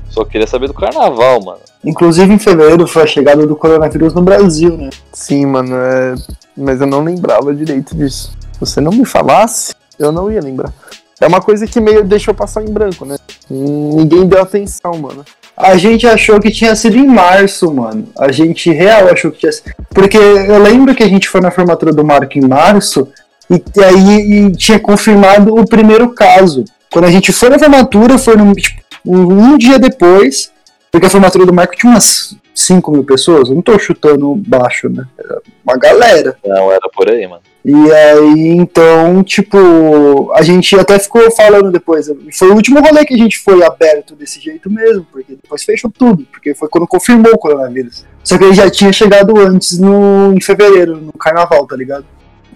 Só 0.09 0.25
queria 0.25 0.47
saber 0.47 0.69
do 0.69 0.75
carnaval, 0.75 1.39
mano. 1.43 1.61
Inclusive 1.85 2.33
em 2.33 2.39
fevereiro 2.39 2.87
foi 2.87 3.03
a 3.03 3.07
chegada 3.07 3.47
do 3.47 3.55
coronavírus 3.55 4.15
no 4.15 4.23
Brasil, 4.23 4.75
né? 4.79 4.89
Sim, 5.13 5.45
mano, 5.45 5.77
é... 5.77 6.15
mas 6.57 6.81
eu 6.81 6.87
não 6.87 7.05
lembrava 7.05 7.55
direito 7.55 7.95
disso. 7.95 8.33
Se 8.53 8.59
você 8.59 8.81
não 8.81 8.91
me 8.91 9.05
falasse, 9.05 9.75
eu 9.99 10.11
não 10.11 10.33
ia 10.33 10.41
lembrar. 10.41 10.73
É 11.21 11.27
uma 11.27 11.41
coisa 11.43 11.67
que 11.67 11.79
meio 11.79 12.03
deixou 12.05 12.33
passar 12.33 12.63
em 12.63 12.73
branco, 12.73 13.05
né? 13.05 13.17
Ninguém 13.51 14.27
deu 14.27 14.41
atenção, 14.41 14.95
mano. 14.99 15.27
A 15.55 15.77
gente 15.77 16.07
achou 16.07 16.41
que 16.41 16.51
tinha 16.51 16.75
sido 16.75 16.97
em 16.97 17.07
março, 17.07 17.71
mano. 17.73 18.09
A 18.19 18.33
gente 18.33 18.71
real 18.73 19.09
achou 19.09 19.31
que 19.31 19.41
tinha 19.41 19.53
sido. 19.53 19.75
Porque 19.91 20.17
eu 20.17 20.59
lembro 20.59 20.95
que 20.95 21.03
a 21.03 21.09
gente 21.09 21.29
foi 21.29 21.43
na 21.43 21.51
formatura 21.51 21.93
do 21.93 22.05
Marco 22.05 22.39
em 22.39 22.49
março 22.49 23.07
e 23.51 23.85
aí 23.85 24.47
e 24.47 24.53
tinha 24.53 24.79
confirmado 24.79 25.55
o 25.55 25.67
primeiro 25.67 26.11
caso. 26.15 26.65
Quando 26.91 27.07
a 27.07 27.11
gente 27.11 27.33
foi 27.33 27.49
na 27.49 27.59
formatura, 27.59 28.19
foi 28.19 28.37
no, 28.37 28.53
tipo, 28.53 28.83
um, 29.05 29.57
dia 29.57 29.79
depois, 29.79 30.53
porque 30.91 31.07
a 31.07 31.11
formatura 31.11 31.47
do 31.47 31.53
Marco 31.53 31.75
tinha 31.75 31.91
umas 31.91 32.37
5 32.55 32.91
mil 32.91 33.05
pessoas. 33.05 33.49
Eu 33.49 33.55
não 33.55 33.63
tô 33.63 33.79
chutando 33.79 34.35
baixo, 34.35 34.89
né? 34.89 35.05
Era 35.19 35.41
uma 35.65 35.77
galera. 35.77 36.37
Não, 36.45 36.71
era 36.71 36.89
por 36.95 37.09
aí, 37.09 37.27
mano. 37.27 37.43
E 37.65 37.93
aí, 37.93 38.49
então, 38.49 39.23
tipo, 39.23 40.33
a 40.35 40.43
gente 40.43 40.79
até 40.79 40.99
ficou 40.99 41.31
falando 41.31 41.71
depois. 41.71 42.11
Foi 42.37 42.51
o 42.51 42.55
último 42.55 42.81
rolê 42.81 43.05
que 43.05 43.15
a 43.15 43.19
gente 43.19 43.39
foi 43.39 43.65
aberto 43.65 44.17
desse 44.17 44.41
jeito 44.41 44.69
mesmo, 44.69 45.07
porque 45.11 45.37
depois 45.41 45.63
fechou 45.63 45.91
tudo, 45.91 46.27
porque 46.31 46.55
foi 46.55 46.69
quando 46.69 46.89
confirmou 46.89 47.33
o 47.33 47.39
coronavírus. 47.39 48.05
Só 48.25 48.37
que 48.37 48.45
ele 48.45 48.55
já 48.55 48.69
tinha 48.69 48.93
chegado 48.93 49.39
antes, 49.39 49.79
no, 49.79 50.35
em 50.35 50.41
fevereiro, 50.41 50.97
no 50.97 51.13
carnaval, 51.13 51.67
tá 51.67 51.77
ligado? 51.77 52.05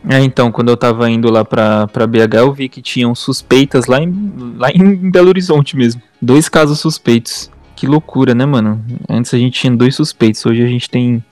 É, 0.08 0.20
então, 0.20 0.52
quando 0.52 0.68
eu 0.68 0.76
tava 0.76 1.10
indo 1.10 1.30
lá 1.30 1.44
pra, 1.44 1.88
pra 1.88 2.06
BH, 2.06 2.36
eu 2.36 2.52
vi 2.52 2.68
que 2.68 2.80
tinham 2.80 3.14
suspeitas 3.14 3.86
lá 3.86 4.00
em, 4.00 4.54
lá 4.56 4.70
em 4.70 5.10
Belo 5.10 5.28
Horizonte 5.28 5.76
mesmo. 5.76 6.00
Dois 6.22 6.48
casos 6.48 6.78
suspeitos. 6.78 7.50
Que 7.74 7.86
loucura, 7.86 8.34
né, 8.34 8.46
mano? 8.46 8.82
Antes 9.08 9.34
a 9.34 9.38
gente 9.38 9.60
tinha 9.60 9.74
dois 9.74 9.94
suspeitos, 9.94 10.46
hoje 10.46 10.62
a 10.62 10.66
gente 10.66 10.88
tem 10.88 11.22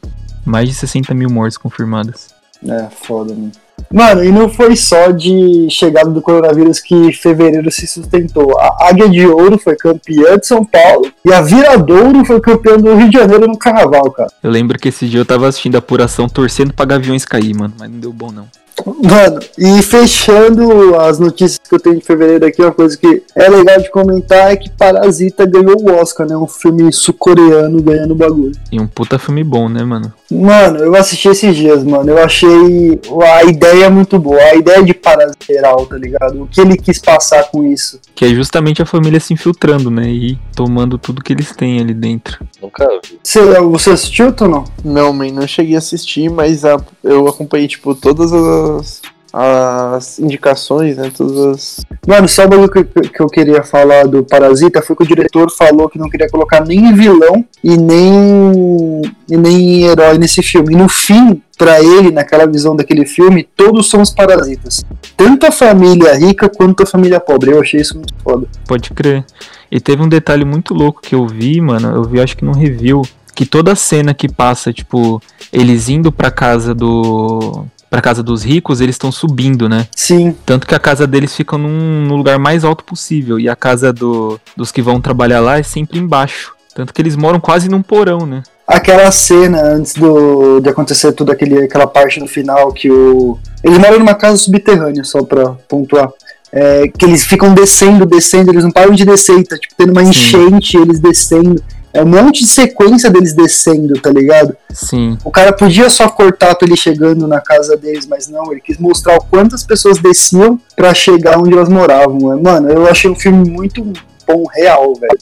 mais 0.45 0.69
de 0.69 0.75
60 0.75 1.15
mil 1.15 1.31
mortes 1.31 1.57
confirmadas. 1.57 2.35
É, 2.69 2.89
foda, 2.91 3.33
mano. 3.33 3.53
Mano, 3.93 4.25
e 4.25 4.31
não 4.31 4.49
foi 4.49 4.77
só 4.77 5.11
de 5.11 5.69
chegada 5.71 6.11
do 6.11 6.23
coronavírus 6.23 6.81
que 6.81 7.13
fevereiro 7.13 7.71
se 7.71 7.87
sustentou. 7.87 8.59
A 8.59 8.89
Águia 8.89 9.09
de 9.09 9.27
Ouro 9.27 9.59
foi 9.59 9.77
campeã 9.77 10.37
de 10.39 10.47
São 10.47 10.65
Paulo 10.65 11.11
e 11.25 11.33
a 11.33 11.41
Viradouro 11.41 12.25
foi 12.25 12.41
campeã 12.41 12.77
do 12.77 12.95
Rio 12.95 13.11
de 13.11 13.19
Janeiro 13.19 13.47
no 13.47 13.59
carnaval, 13.59 14.11
cara. 14.11 14.31
Eu 14.43 14.51
lembro 14.51 14.79
que 14.79 14.89
esse 14.89 15.07
dia 15.07 15.21
eu 15.21 15.25
tava 15.25 15.49
assistindo 15.49 15.77
a 15.77 15.79
apuração 15.79 16.29
torcendo 16.29 16.73
pra 16.73 16.85
Gaviões 16.85 17.25
cair, 17.25 17.55
mano, 17.55 17.75
mas 17.79 17.91
não 17.91 17.99
deu 17.99 18.13
bom 18.13 18.31
não. 18.33 18.49
Mano, 18.87 19.41
e 19.59 19.83
fechando 19.83 20.97
as 20.97 21.19
notícias 21.19 21.59
que 21.59 21.75
eu 21.75 21.81
tenho 21.81 21.99
de 21.99 22.05
fevereiro 22.05 22.47
aqui, 22.47 22.63
uma 22.63 22.73
coisa 22.73 22.97
que 22.97 23.23
é 23.35 23.49
legal 23.49 23.81
de 23.81 23.91
comentar 23.91 24.53
é 24.53 24.57
que 24.57 24.71
Parasita 24.71 25.47
ganhou 25.47 25.77
o 25.81 25.93
Oscar, 25.95 26.27
né? 26.27 26.37
Um 26.37 26.47
filme 26.47 26.93
sul-coreano 26.93 27.83
ganhando 27.83 28.15
bagulho. 28.15 28.53
E 28.71 28.81
um 28.81 28.87
puta 28.87 29.19
filme 29.19 29.43
bom, 29.43 29.69
né, 29.69 29.83
mano? 29.83 30.13
Mano, 30.35 30.79
eu 30.79 30.95
assisti 30.97 31.29
esses 31.29 31.55
dias, 31.55 31.85
mano. 31.85 32.11
Eu 32.11 32.19
achei 32.19 33.01
a 33.35 33.45
ideia 33.45 33.89
muito 33.89 34.19
boa. 34.19 34.41
A 34.41 34.55
ideia 34.55 34.83
de 34.83 34.93
Parasita 34.93 35.45
geral, 35.47 35.87
tá 35.87 35.97
ligado? 35.97 36.43
O 36.43 36.47
que 36.47 36.61
ele 36.61 36.77
quis 36.77 36.99
passar 36.99 37.45
com 37.51 37.65
isso. 37.65 38.01
Que 38.15 38.25
é 38.25 38.29
justamente 38.29 38.83
a 38.83 38.87
família 38.87 39.21
se 39.21 39.33
infiltrando, 39.33 39.91
né? 39.91 40.09
E 40.09 40.39
tomando 40.55 40.99
tudo 40.99 41.23
que 41.23 41.33
eles 41.33 41.53
têm 41.53 41.81
ali 41.81 41.95
dentro. 41.95 42.45
Nunca 42.61 42.89
vi. 43.05 43.19
Você, 43.23 43.41
você 43.61 43.91
assistiu 43.91 44.35
ou 44.41 44.49
não? 44.49 44.65
Não, 44.85 45.13
man, 45.13 45.31
não 45.31 45.47
cheguei 45.47 45.75
a 45.77 45.79
assistir, 45.79 46.29
mas 46.31 46.65
a- 46.65 46.81
eu 47.03 47.27
acompanhei, 47.29 47.69
tipo, 47.69 47.95
todas 47.95 48.33
as, 48.33 49.03
as 49.37 50.21
indicações, 50.21 50.97
né? 50.97 51.11
Todas 51.15 51.37
as. 51.39 51.87
Mano, 52.07 52.29
só 52.29 52.45
o 52.45 52.49
bagulho 52.49 52.71
que, 52.71 52.85
que 52.85 53.21
eu 53.21 53.27
queria 53.27 53.65
falar 53.65 54.07
do 54.07 54.23
Parasita 54.23 54.81
foi 54.81 54.95
que 54.95 55.03
o 55.03 55.07
diretor 55.07 55.51
falou 55.51 55.89
que 55.89 55.99
não 55.99 56.09
queria 56.09 56.29
colocar 56.31 56.65
nem 56.65 56.95
vilão 56.95 57.45
e 57.63 57.77
nem, 57.77 59.03
e 59.29 59.37
nem 59.37 59.83
herói 59.87 60.19
nesse 60.19 60.41
filme. 60.41 60.75
E 60.75 60.77
no 60.77 60.89
fim, 60.89 61.43
pra 61.59 61.83
ele, 61.83 62.13
naquela 62.13 62.47
visão 62.47 62.77
daquele 62.77 63.05
filme, 63.05 63.49
todos 63.57 63.91
são 63.91 64.01
os 64.01 64.11
parasitas. 64.11 64.85
Tanto 65.17 65.47
a 65.47 65.51
família 65.51 66.15
rica 66.15 66.49
quanto 66.49 66.85
a 66.85 66.87
família 66.87 67.19
pobre. 67.19 67.51
Eu 67.51 67.61
achei 67.61 67.81
isso 67.81 67.97
muito 67.97 68.15
foda. 68.23 68.47
Pode 68.69 68.91
crer. 68.91 69.25
E 69.69 69.81
teve 69.81 70.01
um 70.01 70.09
detalhe 70.09 70.45
muito 70.45 70.73
louco 70.73 71.01
que 71.03 71.17
eu 71.17 71.27
vi, 71.27 71.61
mano. 71.61 71.89
Eu 71.89 72.05
vi, 72.05 72.21
acho 72.21 72.37
que 72.37 72.45
num 72.45 72.53
review, 72.53 73.03
que 73.35 73.45
toda 73.45 73.75
cena 73.75 74.15
que 74.15 74.29
passa, 74.29 74.73
tipo, 74.73 75.21
eles 75.53 75.89
indo 75.89 76.13
pra 76.13 76.31
casa 76.31 76.73
do. 76.73 77.67
Pra 77.95 78.03
casa 78.03 78.25
dos 78.25 78.43
ricos, 78.43 78.81
eles 78.81 78.97
estão 78.97 79.13
subindo, 79.13 79.69
né? 79.69 79.87
Sim, 79.95 80.35
Tanto 80.45 80.67
que 80.67 80.75
a 80.75 80.81
casa 80.81 81.07
deles 81.07 81.33
fica 81.33 81.57
num, 81.57 82.05
no 82.05 82.17
lugar 82.17 82.41
mais 82.41 82.65
alto 82.65 82.83
possível. 82.83 83.39
E 83.39 83.49
a 83.49 83.55
casa 83.55 83.93
do, 83.93 84.41
dos 84.57 84.73
que 84.73 84.83
vão 84.83 85.01
trabalhar 85.01 85.39
lá 85.39 85.61
é 85.61 85.63
sempre 85.63 86.01
embaixo. 86.01 86.55
Tanto 86.75 86.93
que 86.93 87.01
eles 87.01 87.15
moram 87.15 87.39
quase 87.39 87.69
num 87.69 87.83
porão, 87.83 88.27
né? 88.27 88.43
aquela 88.67 89.13
cena 89.13 89.61
antes 89.61 89.93
do, 89.93 90.59
de 90.59 90.71
acontecer 90.71 91.13
tudo 91.13 91.31
aquele, 91.31 91.65
aquela 91.65 91.87
parte 91.87 92.19
no 92.19 92.27
final 92.27 92.73
que 92.73 92.91
o. 92.91 93.39
Eles 93.63 93.79
moram 93.79 93.99
numa 93.99 94.15
casa 94.15 94.39
subterrânea, 94.39 95.05
só 95.05 95.23
pra 95.23 95.51
pontuar. 95.69 96.09
É, 96.51 96.89
que 96.89 97.05
eles 97.05 97.25
ficam 97.25 97.53
descendo, 97.53 98.07
descendo, 98.07 98.51
eles 98.51 98.65
não 98.65 98.71
param 98.71 98.95
de 98.95 99.05
descer, 99.05 99.39
e 99.39 99.45
tá 99.45 99.57
tipo, 99.57 99.75
tendo 99.77 99.91
uma 99.93 100.03
Sim. 100.03 100.11
enchente, 100.11 100.77
eles 100.77 100.99
descendo. 100.99 101.63
É 101.95 102.03
um 102.03 102.07
monte 102.07 102.41
de 102.41 102.47
sequência 102.49 103.09
deles 103.09 103.35
descendo, 103.35 103.95
tá 104.01 104.11
ligado? 104.11 104.57
Sim. 104.73 105.17
O 105.25 105.31
cara 105.31 105.53
podia 105.53 105.89
só 105.89 106.09
cortar 106.09 106.57
pra 106.57 106.67
ele 106.67 106.77
chegando 106.77 107.29
na 107.29 107.41
casa 107.41 107.77
deles, 107.77 108.05
mas 108.05 108.27
não, 108.27 108.51
ele 108.51 108.61
quis 108.61 108.79
mostrar 108.79 109.17
o 109.17 109.25
quantas 109.25 109.63
pessoas 109.63 109.99
desciam 109.99 110.61
pra 110.75 110.93
chegar 110.93 111.39
onde 111.39 111.53
elas 111.53 111.69
moravam. 111.69 112.19
Mano, 112.43 112.69
eu 112.69 112.89
achei 112.89 113.09
um 113.09 113.15
filme 113.15 113.49
muito 113.49 113.81
bom, 114.27 114.45
real, 114.53 114.93
velho. 114.97 115.19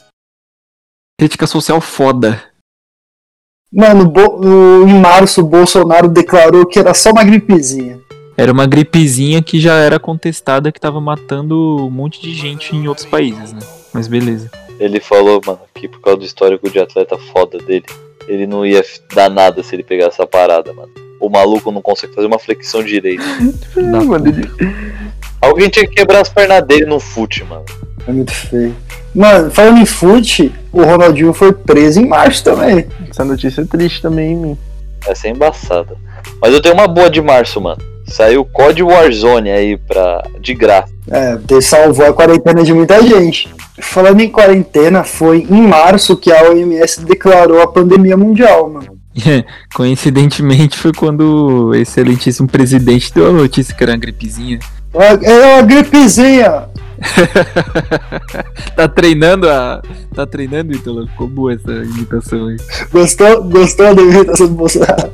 Crítica 1.21 1.47
social 1.47 1.79
foda. 1.79 2.43
Mano, 3.71 4.07
Bo- 4.09 4.41
em 4.89 4.99
março 4.99 5.43
o 5.43 5.47
Bolsonaro 5.47 6.09
declarou 6.09 6.65
que 6.67 6.79
era 6.79 6.95
só 6.95 7.11
uma 7.11 7.23
gripezinha. 7.23 8.01
Era 8.35 8.51
uma 8.51 8.67
gripezinha 8.67 9.43
que 9.43 9.61
já 9.61 9.75
era 9.75 10.01
contestada 10.01 10.73
que 10.73 10.81
tava 10.81 11.03
matando 11.03 11.85
um 11.87 11.91
monte 11.91 12.21
de 12.21 12.33
gente 12.35 12.75
em 12.75 12.89
outros 12.89 13.07
países, 13.07 13.53
né? 13.53 13.61
Mas 13.93 14.09
beleza. 14.09 14.51
Ele 14.79 15.01
falou, 15.01 15.41
mano, 15.47 15.61
que 15.75 15.87
por 15.89 16.01
causa 16.01 16.19
do 16.19 16.25
histórico 16.25 16.69
de 16.71 16.79
atleta 16.79 17.17
foda 17.33 17.59
dele, 17.59 17.85
ele 18.27 18.47
não 18.47 18.65
ia 18.67 18.83
dar 19.15 19.29
nada 19.31 19.63
se 19.63 19.75
ele 19.75 19.83
pegasse 19.83 20.15
essa 20.17 20.27
parada, 20.27 20.73
mano. 20.73 20.91
O 21.21 21.29
maluco 21.29 21.71
não 21.71 21.81
consegue 21.83 22.15
fazer 22.15 22.27
uma 22.27 22.39
flexão 22.39 22.83
direita. 22.83 23.23
É, 23.77 23.81
mano, 23.83 24.29
ele- 24.29 24.51
Alguém 25.41 25.69
tinha 25.69 25.87
que 25.87 25.95
quebrar 25.95 26.21
as 26.21 26.29
pernas 26.29 26.65
dele 26.65 26.87
no 26.87 27.01
fute, 27.01 27.43
mano. 27.45 27.65
É 28.07 28.13
muito 28.13 28.33
feio. 28.33 28.75
Mano, 29.15 29.51
falando 29.51 29.79
em 29.79 29.87
fute, 29.87 30.53
o 30.73 30.83
Ronaldinho 30.83 31.33
foi 31.33 31.53
preso 31.53 32.01
em 32.01 32.07
março 32.07 32.43
também. 32.45 32.87
essa 33.11 33.25
notícia 33.25 33.61
é 33.61 33.65
triste 33.65 34.01
também, 34.03 34.37
mim. 34.37 34.59
Essa 35.07 35.27
é 35.27 35.31
embaçada. 35.31 35.97
Mas 36.41 36.53
eu 36.55 36.63
tenho 36.63 36.75
uma 36.75 36.87
boa 36.89 37.11
de 37.11 37.21
março, 37.21 37.61
mano. 37.61 37.81
Saiu 38.07 38.45
COD 38.45 38.83
Warzone 38.83 39.51
aí 39.51 39.77
pra. 39.77 40.23
de 40.41 40.55
graça. 40.55 40.93
É, 41.11 41.37
ter 41.37 41.63
salvou 41.63 42.07
a 42.07 42.13
quarentena 42.13 42.63
de 42.63 42.73
muita 42.73 43.03
gente. 43.03 43.49
Falando 43.81 44.21
em 44.21 44.29
quarentena, 44.29 45.03
foi 45.03 45.47
em 45.49 45.63
março 45.63 46.17
que 46.17 46.31
a 46.31 46.51
OMS 46.51 47.05
declarou 47.05 47.61
a 47.61 47.67
pandemia 47.67 48.17
mundial, 48.17 48.71
mano. 48.71 48.99
Coincidentemente 49.75 50.79
foi 50.79 50.93
quando 50.93 51.69
o 51.69 51.75
excelentíssimo 51.75 52.49
presidente 52.49 53.13
deu 53.13 53.29
a 53.29 53.33
notícia 53.33 53.75
que 53.75 53.83
era 53.83 53.93
uma 53.93 53.99
gripezinha. 53.99 54.59
É 54.95 55.55
uma 55.55 55.63
gripezinha. 55.63 56.69
tá 58.77 58.87
treinando 58.89 59.49
a. 59.49 59.83
Tá 60.15 60.27
treinando, 60.27 60.73
Ítalo? 60.73 61.07
Ficou 61.09 61.27
boa 61.27 61.55
essa 61.55 61.73
imitação 61.73 62.47
aí. 62.47 62.57
Gostou, 62.93 63.43
gostou 63.45 63.95
da 63.95 64.03
imitação 64.03 64.47
do 64.47 64.55
Bolsonaro? 64.55 65.11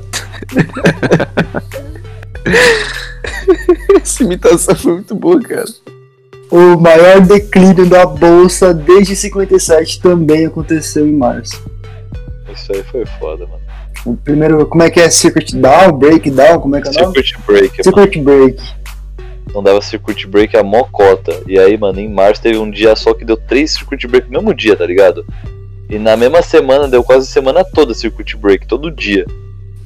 Essa 4.03 4.23
imitação 4.23 4.75
foi 4.75 4.93
muito 4.95 5.15
boa, 5.15 5.41
cara. 5.41 5.65
O 6.51 6.79
maior 6.79 7.21
declínio 7.21 7.87
da 7.87 8.07
bolsa 8.07 8.73
desde 8.73 9.15
57 9.15 10.01
também 10.01 10.47
aconteceu 10.47 11.07
em 11.07 11.13
março. 11.13 11.63
Isso 12.53 12.73
aí 12.73 12.83
foi 12.85 13.05
foda, 13.19 13.47
mano. 13.47 13.61
O 14.07 14.17
primeiro, 14.17 14.65
como 14.67 14.83
é 14.83 14.91
que 14.91 15.01
é? 15.01 15.11
Circuit 15.11 15.55
Down, 15.55 15.93
Breakdown, 15.93 16.61
como 16.61 16.77
é 16.77 16.81
que 16.81 16.89
é 16.89 17.03
nome? 17.03 17.15
Circuit 17.15 17.47
Break, 17.47 17.69
mano. 17.69 17.85
Circuit 17.85 18.23
Break. 18.23 18.63
Não 19.53 19.63
dava 19.63 19.81
Circuit 19.83 20.27
Break 20.27 20.57
a 20.57 20.63
mocota. 20.63 21.43
E 21.47 21.59
aí, 21.59 21.77
mano, 21.77 22.01
em 22.01 22.09
março 22.09 22.41
teve 22.41 22.59
um 22.59 22.71
dia 22.71 22.95
só 22.97 23.13
que 23.13 23.25
deu 23.25 23.37
três 23.37 23.73
Circuit 23.73 24.07
Break 24.07 24.27
no 24.27 24.39
mesmo 24.39 24.55
dia, 24.55 24.77
tá 24.77 24.87
ligado? 24.87 25.27
E 25.91 25.99
na 25.99 26.17
mesma 26.17 26.43
semana 26.43 26.89
deu 26.89 27.03
quase 27.03 27.29
a 27.29 27.31
semana 27.31 27.65
toda 27.65 27.95
Circuit 27.95 28.37
Break, 28.37 28.67
todo 28.67 28.91
dia. 28.91 29.27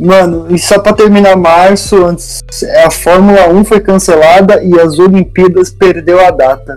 Mano, 0.05 0.47
e 0.51 0.59
só 0.59 0.79
pra 0.81 0.93
terminar 0.93 1.37
março, 1.37 2.05
antes 2.05 2.43
a 2.85 2.91
Fórmula 2.91 3.49
1 3.49 3.65
foi 3.65 3.81
cancelada 3.81 4.63
e 4.63 4.79
as 4.81 4.99
Olimpíadas 4.99 5.71
perdeu 5.71 6.19
a 6.27 6.31
data. 6.31 6.75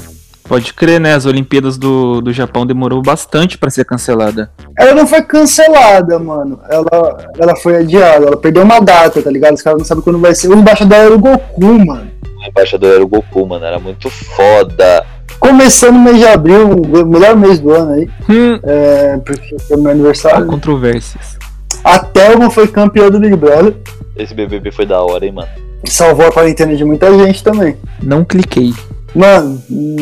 Pode 0.47 0.73
crer, 0.75 0.99
né? 0.99 1.15
As 1.15 1.25
Olimpíadas 1.25 1.75
do, 1.75 2.21
do 2.21 2.31
Japão 2.31 2.67
demorou 2.67 3.01
bastante 3.01 3.57
pra 3.57 3.71
ser 3.71 3.83
cancelada. 3.83 4.51
Ela 4.77 4.93
não 4.93 5.07
foi 5.07 5.23
cancelada, 5.23 6.19
mano. 6.19 6.59
Ela, 6.69 7.17
ela 7.39 7.55
foi 7.55 7.77
adiada, 7.77 8.27
ela 8.27 8.37
perdeu 8.37 8.61
uma 8.61 8.79
data, 8.79 9.23
tá 9.23 9.31
ligado? 9.31 9.55
Os 9.55 9.63
caras 9.63 9.79
não 9.79 9.85
sabem 9.85 10.03
quando 10.03 10.19
vai 10.19 10.35
ser. 10.35 10.49
O 10.49 10.53
embaixador 10.53 10.97
era 10.99 11.15
o 11.15 11.17
Goku, 11.17 11.83
mano. 11.83 12.11
O 12.39 12.47
embaixador 12.47 12.93
era 12.93 13.03
o 13.03 13.07
Goku, 13.07 13.47
mano. 13.47 13.65
Era 13.65 13.79
muito 13.79 14.07
foda. 14.07 15.03
Começando 15.39 15.95
o 15.95 15.99
mês 15.99 16.19
de 16.19 16.27
abril, 16.27 16.69
o 16.73 17.05
melhor 17.07 17.35
mês 17.35 17.59
do 17.59 17.71
ano 17.71 17.93
aí, 17.93 18.07
Hum, 18.29 18.59
é, 18.63 19.17
porque 19.25 19.57
foi 19.67 19.77
meu 19.77 19.87
há 19.87 19.91
aniversário. 19.91 20.45
controvérsias. 20.45 21.37
A 21.85 21.99
Thelma 21.99 22.49
foi 22.49 22.67
campeã 22.67 23.11
do 23.11 23.19
Big 23.19 23.35
Brother. 23.35 23.75
Esse 24.17 24.33
BBB 24.33 24.71
foi 24.71 24.87
da 24.87 24.99
hora, 25.03 25.23
hein, 25.23 25.31
mano. 25.31 25.47
Salvou 25.85 26.25
a 26.25 26.31
quarentena 26.31 26.75
de 26.75 26.83
muita 26.83 27.15
gente 27.15 27.43
também. 27.43 27.77
Não 28.01 28.25
cliquei. 28.25 28.73
Mano, 29.13 29.61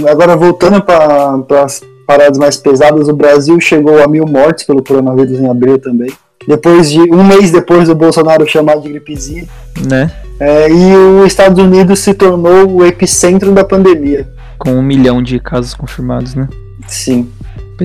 agora 0.10 0.38
voltando 0.38 0.82
para 0.82 1.44
as 1.62 1.82
paradas 2.08 2.38
mais 2.38 2.56
pesadas, 2.56 3.10
o 3.10 3.14
Brasil 3.14 3.60
chegou 3.60 4.02
a 4.02 4.08
mil 4.08 4.26
mortes 4.26 4.64
pelo 4.64 4.82
coronavírus 4.82 5.38
em 5.38 5.50
abril 5.50 5.78
também. 5.78 6.10
Depois 6.48 6.90
de 6.90 7.02
um 7.02 7.22
mês 7.22 7.52
depois 7.52 7.90
do 7.90 7.96
Bolsonaro 7.96 8.48
chamar 8.48 8.78
de 8.78 8.88
gripezinha. 8.88 9.46
Né? 9.86 10.10
É, 10.40 10.70
e 10.70 10.96
os 10.96 11.28
Estados 11.28 11.62
Unidos 11.62 12.00
se 12.00 12.14
tornou 12.14 12.78
o 12.78 12.86
epicentro 12.86 13.52
da 13.52 13.66
pandemia. 13.66 14.26
Com 14.58 14.72
um 14.72 14.82
milhão 14.82 15.22
de 15.22 15.38
casos 15.38 15.74
confirmados, 15.74 16.34
né? 16.34 16.48
Sim. 16.88 17.30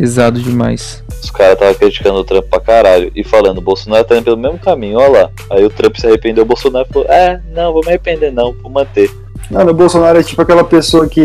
Pesado 0.00 0.40
demais. 0.40 1.02
Os 1.22 1.30
caras 1.30 1.54
estavam 1.54 1.74
criticando 1.74 2.18
o 2.18 2.24
Trump 2.24 2.44
pra 2.44 2.60
caralho 2.60 3.10
e 3.14 3.24
falando, 3.24 3.58
o 3.58 3.62
Bolsonaro 3.62 4.04
tá 4.04 4.14
indo 4.16 4.24
pelo 4.24 4.36
mesmo 4.36 4.58
caminho, 4.58 4.98
olha 4.98 5.22
lá. 5.22 5.30
Aí 5.50 5.64
o 5.64 5.70
Trump 5.70 5.96
se 5.96 6.06
arrependeu, 6.06 6.44
o 6.44 6.46
Bolsonaro 6.46 6.86
falou, 6.92 7.08
é, 7.08 7.40
não, 7.52 7.72
vou 7.72 7.82
me 7.82 7.88
arrepender 7.88 8.32
não, 8.32 8.52
vou 8.62 8.70
manter. 8.70 9.10
Mano, 9.50 9.70
o 9.70 9.74
Bolsonaro 9.74 10.18
é 10.18 10.22
tipo 10.22 10.40
aquela 10.42 10.62
pessoa 10.62 11.08
que 11.08 11.20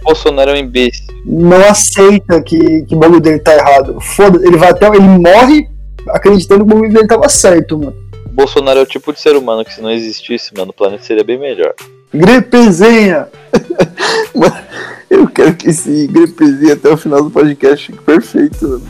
O 0.00 0.04
Bolsonaro 0.04 0.50
é 0.50 0.54
um 0.54 0.56
imbecil. 0.56 1.04
não 1.24 1.64
aceita 1.68 2.42
que, 2.42 2.82
que 2.86 2.94
o 2.94 2.98
bagulho 2.98 3.20
dele 3.20 3.38
tá 3.38 3.54
errado. 3.54 4.00
Foda, 4.00 4.44
ele 4.46 4.56
vai 4.56 4.70
até. 4.70 4.86
Ele 4.88 5.00
morre 5.00 5.68
acreditando 6.08 6.64
que 6.64 6.72
o 6.72 6.74
bagulho 6.74 6.92
dele 6.92 7.06
tava 7.06 7.28
certo, 7.28 7.78
mano. 7.78 7.94
O 8.26 8.30
Bolsonaro 8.30 8.80
é 8.80 8.82
o 8.82 8.86
tipo 8.86 9.12
de 9.12 9.20
ser 9.20 9.36
humano 9.36 9.64
que 9.64 9.74
se 9.74 9.82
não 9.82 9.90
existisse, 9.90 10.52
mano, 10.56 10.70
o 10.70 10.74
planeta 10.74 11.02
seria 11.04 11.22
bem 11.22 11.38
melhor. 11.38 11.74
Gripezinha! 12.14 13.28
Eu 15.12 15.28
quero 15.28 15.54
que 15.54 15.68
esse 15.68 16.06
gripezinho 16.06 16.72
até 16.72 16.88
o 16.88 16.96
final 16.96 17.22
do 17.22 17.30
podcast 17.30 17.86
fique 17.86 18.02
perfeito. 18.02 18.66
mano. 18.66 18.82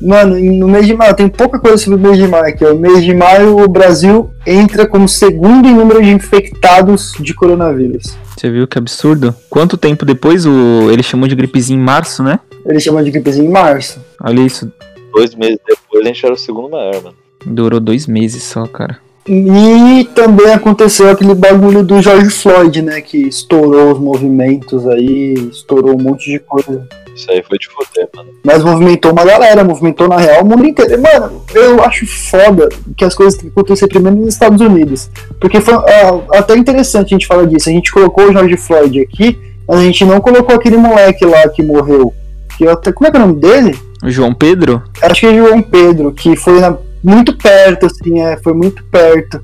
Mano, 0.00 0.38
e 0.38 0.50
no 0.58 0.66
mês 0.66 0.86
de 0.88 0.94
maio, 0.94 1.14
tem 1.14 1.28
pouca 1.28 1.60
coisa 1.60 1.76
sobre 1.78 2.00
o 2.00 2.02
mês 2.02 2.16
de 2.18 2.26
maio 2.26 2.46
aqui. 2.46 2.64
ó. 2.64 2.74
No 2.74 2.80
mês 2.80 3.04
de 3.04 3.14
maio, 3.14 3.56
o 3.60 3.68
Brasil 3.68 4.28
entra 4.44 4.88
como 4.88 5.08
segundo 5.08 5.68
em 5.68 5.74
número 5.74 6.02
de 6.02 6.10
infectados 6.10 7.12
de 7.20 7.32
coronavírus. 7.32 8.16
Você 8.36 8.50
viu 8.50 8.66
que 8.66 8.76
absurdo? 8.76 9.32
Quanto 9.48 9.76
tempo 9.76 10.04
depois 10.04 10.44
o 10.46 10.90
ele 10.90 11.02
chamou 11.02 11.28
de 11.28 11.36
gripezinho 11.36 11.80
em 11.80 11.84
março, 11.84 12.24
né? 12.24 12.40
Ele 12.66 12.80
chama 12.80 13.02
de 13.04 13.12
gripezinha 13.12 13.46
em 13.48 13.52
março. 13.52 14.00
Olha 14.20 14.40
isso. 14.40 14.70
Dois 15.12 15.32
meses 15.36 15.58
depois 15.64 16.04
a 16.04 16.08
gente 16.08 16.24
era 16.26 16.34
o 16.34 16.38
segundo 16.38 16.70
maior, 16.70 17.02
mano. 17.02 17.14
Durou 17.46 17.78
dois 17.78 18.08
meses 18.08 18.42
só, 18.42 18.66
cara. 18.66 18.98
E 19.28 20.04
também 20.14 20.52
aconteceu 20.52 21.10
aquele 21.10 21.34
bagulho 21.34 21.82
do 21.82 22.00
George 22.00 22.30
Floyd, 22.30 22.80
né? 22.80 23.00
Que 23.00 23.28
estourou 23.28 23.92
os 23.92 23.98
movimentos 23.98 24.86
aí, 24.86 25.34
estourou 25.52 25.94
um 25.94 26.02
monte 26.02 26.30
de 26.30 26.38
coisa. 26.38 26.86
Isso 27.14 27.30
aí 27.30 27.42
foi 27.42 27.58
de 27.58 27.68
foder, 27.68 28.08
mano. 28.14 28.30
Mas 28.44 28.62
movimentou 28.62 29.12
uma 29.12 29.24
galera, 29.24 29.64
movimentou 29.64 30.08
na 30.08 30.16
real 30.16 30.42
o 30.42 30.46
mundo 30.46 30.64
inteiro. 30.64 31.02
Mano, 31.02 31.42
eu 31.52 31.82
acho 31.82 32.06
foda 32.06 32.68
que 32.96 33.04
as 33.04 33.14
coisas 33.14 33.34
têm 33.38 33.50
que 33.50 33.58
acontecer 33.58 33.88
primeiro 33.88 34.16
nos 34.16 34.34
Estados 34.34 34.60
Unidos. 34.60 35.10
Porque 35.40 35.60
foi 35.60 35.74
ah, 35.74 36.20
até 36.38 36.56
interessante 36.56 37.06
a 37.06 37.18
gente 37.18 37.26
falar 37.26 37.44
disso. 37.46 37.68
A 37.68 37.72
gente 37.72 37.92
colocou 37.92 38.28
o 38.28 38.32
George 38.32 38.56
Floyd 38.56 39.00
aqui, 39.00 39.36
mas 39.66 39.80
a 39.80 39.82
gente 39.82 40.04
não 40.04 40.20
colocou 40.20 40.54
aquele 40.54 40.76
moleque 40.76 41.26
lá 41.26 41.48
que 41.48 41.62
morreu. 41.62 42.14
Que 42.56 42.64
eu 42.64 42.70
até, 42.70 42.92
como 42.92 43.08
é 43.08 43.10
que 43.10 43.16
é 43.16 43.20
o 43.20 43.26
nome 43.26 43.40
dele? 43.40 43.78
João 44.04 44.32
Pedro? 44.32 44.82
Acho 45.02 45.20
que 45.20 45.26
é 45.26 45.34
João 45.34 45.60
Pedro, 45.60 46.12
que 46.12 46.36
foi 46.36 46.60
na- 46.60 46.78
muito 47.02 47.36
perto, 47.36 47.86
assim, 47.86 48.20
é, 48.20 48.36
foi 48.38 48.52
muito 48.52 48.84
perto. 48.84 49.42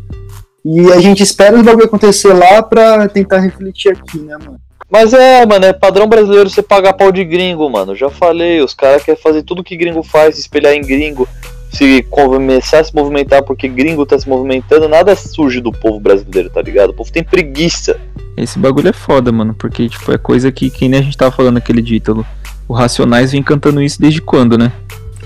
E 0.64 0.92
a 0.92 1.00
gente 1.00 1.22
espera 1.22 1.58
o 1.58 1.62
bagulho 1.62 1.84
acontecer 1.84 2.32
lá 2.32 2.62
pra 2.62 3.06
tentar 3.08 3.40
refletir 3.40 3.92
aqui, 3.92 4.18
né, 4.18 4.36
mano? 4.38 4.58
Mas 4.90 5.12
é, 5.12 5.44
mano, 5.44 5.64
é 5.64 5.72
padrão 5.72 6.06
brasileiro 6.06 6.48
você 6.48 6.62
pagar 6.62 6.92
pau 6.92 7.10
de 7.10 7.24
gringo, 7.24 7.68
mano. 7.68 7.96
Já 7.96 8.08
falei, 8.08 8.60
os 8.62 8.74
caras 8.74 9.02
querem 9.02 9.20
fazer 9.20 9.42
tudo 9.42 9.64
que 9.64 9.76
gringo 9.76 10.02
faz, 10.02 10.36
se 10.36 10.42
espelhar 10.42 10.72
em 10.72 10.82
gringo. 10.82 11.28
Se 11.72 12.04
começar 12.04 12.78
a 12.78 12.84
se 12.84 12.94
movimentar 12.94 13.42
porque 13.42 13.66
gringo 13.66 14.06
tá 14.06 14.16
se 14.16 14.28
movimentando, 14.28 14.88
nada 14.88 15.16
surge 15.16 15.60
do 15.60 15.72
povo 15.72 15.98
brasileiro, 15.98 16.48
tá 16.48 16.62
ligado? 16.62 16.90
O 16.90 16.94
povo 16.94 17.10
tem 17.10 17.24
preguiça. 17.24 17.98
Esse 18.36 18.58
bagulho 18.58 18.88
é 18.88 18.92
foda, 18.92 19.32
mano. 19.32 19.54
Porque, 19.54 19.88
tipo, 19.88 20.12
é 20.12 20.18
coisa 20.18 20.52
que, 20.52 20.70
que 20.70 20.88
nem 20.88 21.00
a 21.00 21.02
gente 21.02 21.16
tava 21.16 21.32
falando 21.32 21.56
aquele 21.56 21.82
de 21.82 21.96
Ítalo. 21.96 22.24
O 22.68 22.72
Racionais 22.72 23.32
vem 23.32 23.42
cantando 23.42 23.82
isso 23.82 24.00
desde 24.00 24.22
quando, 24.22 24.56
né? 24.56 24.72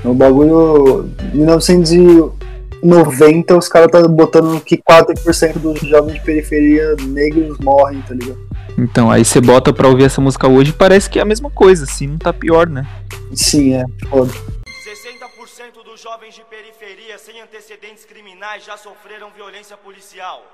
O 0.05 0.15
bagulho. 0.15 1.11
1990, 1.35 3.57
os 3.57 3.69
caras 3.69 3.91
tá 3.91 4.07
botando 4.07 4.61
que 4.61 4.79
4% 4.79 5.59
dos 5.59 5.81
jovens 5.81 6.15
de 6.15 6.21
periferia 6.21 6.95
negros 7.07 7.59
morrem, 7.59 8.01
tá 8.03 8.15
ligado? 8.15 8.39
Então, 8.79 9.11
aí 9.11 9.25
você 9.25 9.41
bota 9.41 9.73
pra 9.73 9.89
ouvir 9.89 10.05
essa 10.05 10.21
música 10.21 10.47
hoje 10.47 10.71
e 10.71 10.75
parece 10.75 11.11
que 11.11 11.19
é 11.19 11.23
a 11.23 11.25
mesma 11.25 11.51
coisa, 11.51 11.85
se 11.85 12.07
não 12.07 12.17
tá 12.17 12.33
pior, 12.33 12.69
né? 12.69 12.87
Sim, 13.35 13.75
é, 13.75 13.85
foda. 14.09 14.33
60% 14.33 15.83
dos 15.85 16.01
jovens 16.01 16.35
de 16.35 16.45
periferia 16.45 17.19
sem 17.19 17.41
antecedentes 17.41 18.05
criminais 18.05 18.65
já 18.65 18.77
sofreram 18.77 19.31
violência 19.35 19.77
policial. 19.77 20.45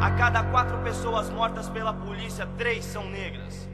A 0.00 0.10
cada 0.18 0.42
quatro 0.42 0.76
pessoas 0.78 1.30
mortas 1.30 1.68
pela 1.68 1.92
polícia, 1.92 2.48
três 2.58 2.84
são 2.84 3.08
negras. 3.08 3.68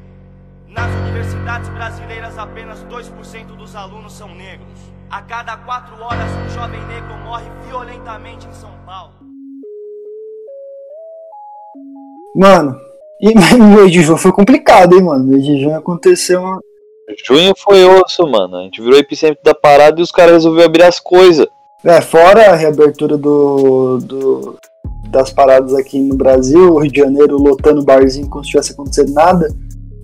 Nas 0.69 0.91
universidades 1.03 1.69
brasileiras, 1.71 2.37
apenas 2.39 2.79
2% 2.85 3.57
dos 3.57 3.75
alunos 3.75 4.13
são 4.13 4.35
negros. 4.35 4.69
A 5.11 5.23
cada 5.23 5.57
quatro 5.57 5.95
horas, 6.03 6.31
um 6.45 6.49
jovem 6.51 6.81
negro 6.87 7.17
morre 7.25 7.47
violentamente 7.67 8.47
em 8.47 8.53
São 8.53 8.71
Paulo. 8.85 9.13
Mano, 12.37 12.77
e 13.21 13.35
no 13.57 13.69
mês 13.77 13.91
de 13.91 14.03
junho 14.03 14.19
foi 14.19 14.31
complicado, 14.33 14.95
hein, 14.95 15.03
mano? 15.03 15.25
No 15.25 15.31
mês 15.33 15.45
de 15.45 15.61
junho 15.61 15.77
aconteceu 15.77 16.41
uma. 16.43 16.61
Junho 17.27 17.55
foi 17.57 17.85
osso, 17.85 18.27
mano. 18.27 18.57
A 18.59 18.63
gente 18.65 18.83
virou 18.83 18.99
epicentro 18.99 19.39
da 19.43 19.55
parada 19.55 19.99
e 19.99 20.03
os 20.03 20.13
caras 20.13 20.33
resolveram 20.35 20.67
abrir 20.69 20.83
as 20.85 21.01
coisas. 21.01 21.47
É, 21.83 22.01
fora 22.03 22.51
a 22.53 22.55
reabertura 22.55 23.17
do, 23.17 23.99
do- 23.99 24.59
das 25.09 25.33
paradas 25.33 25.75
aqui 25.75 25.99
no 26.01 26.15
Brasil, 26.17 26.75
o 26.75 26.79
Rio 26.81 26.93
de 26.93 27.01
Janeiro 27.01 27.39
lotando 27.39 27.81
o 27.81 27.85
barzinho 27.85 28.29
como 28.29 28.45
se 28.45 28.51
tivesse 28.51 28.73
acontecido 28.73 29.11
nada, 29.15 29.49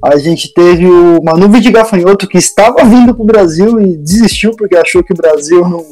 a 0.04 0.16
gente 0.18 0.52
teve 0.52 0.86
o- 0.86 1.18
uma 1.20 1.32
nuvem 1.34 1.60
de 1.60 1.70
gafanhoto 1.70 2.28
que 2.28 2.36
estava 2.38 2.84
vindo 2.84 3.14
pro 3.14 3.24
Brasil 3.24 3.80
e 3.80 3.96
desistiu 3.96 4.52
porque 4.56 4.76
achou 4.76 5.02
que 5.02 5.12
o 5.12 5.16
Brasil 5.16 5.66
não. 5.68 5.84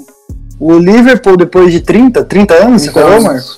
O 0.60 0.78
Liverpool, 0.78 1.36
depois 1.36 1.72
de 1.72 1.80
30, 1.80 2.22
30 2.24 2.54
anos, 2.54 2.82
você 2.82 2.90
falou, 2.92 3.20
Marco? 3.22 3.48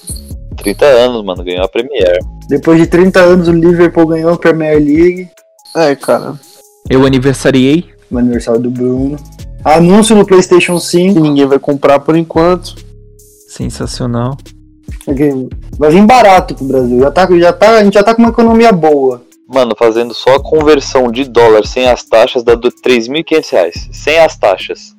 30 0.56 0.84
anos, 0.86 1.24
mano, 1.24 1.44
ganhou 1.44 1.64
a 1.64 1.68
Premier. 1.68 2.18
Depois 2.48 2.78
de 2.80 2.86
30 2.86 3.20
anos, 3.20 3.48
o 3.48 3.52
Liverpool 3.52 4.06
ganhou 4.06 4.32
a 4.32 4.38
Premier 4.38 4.76
League, 4.78 5.28
É, 5.76 5.94
cara. 5.96 6.34
Eu 6.88 7.04
aniversariei. 7.04 7.84
no 8.10 8.18
aniversário 8.18 8.60
do 8.60 8.70
Bruno. 8.70 9.16
Anúncio 9.64 10.14
do 10.14 10.24
PlayStation 10.24 10.78
5. 10.78 11.14
Que 11.14 11.20
ninguém 11.20 11.46
vai 11.46 11.58
comprar 11.58 11.98
por 11.98 12.14
enquanto. 12.16 12.74
Sensacional. 13.48 14.36
Vai 15.78 15.90
vir 15.90 16.06
barato 16.06 16.54
pro 16.54 16.64
Brasil. 16.66 17.00
Já 17.00 17.10
tá, 17.10 17.28
já 17.38 17.52
tá, 17.52 17.70
a 17.78 17.84
gente 17.84 17.94
já 17.94 18.02
tá 18.02 18.14
com 18.14 18.22
uma 18.22 18.30
economia 18.30 18.72
boa. 18.72 19.22
Mano, 19.54 19.76
fazendo 19.78 20.12
só 20.12 20.34
a 20.34 20.42
conversão 20.42 21.12
de 21.12 21.22
dólar 21.22 21.64
sem 21.64 21.88
as 21.88 22.02
taxas 22.02 22.42
dá 22.42 22.56
do 22.56 22.72
3.500 22.72 23.52
reais. 23.52 23.88
Sem 23.92 24.18
as 24.18 24.36
taxas. 24.36 24.96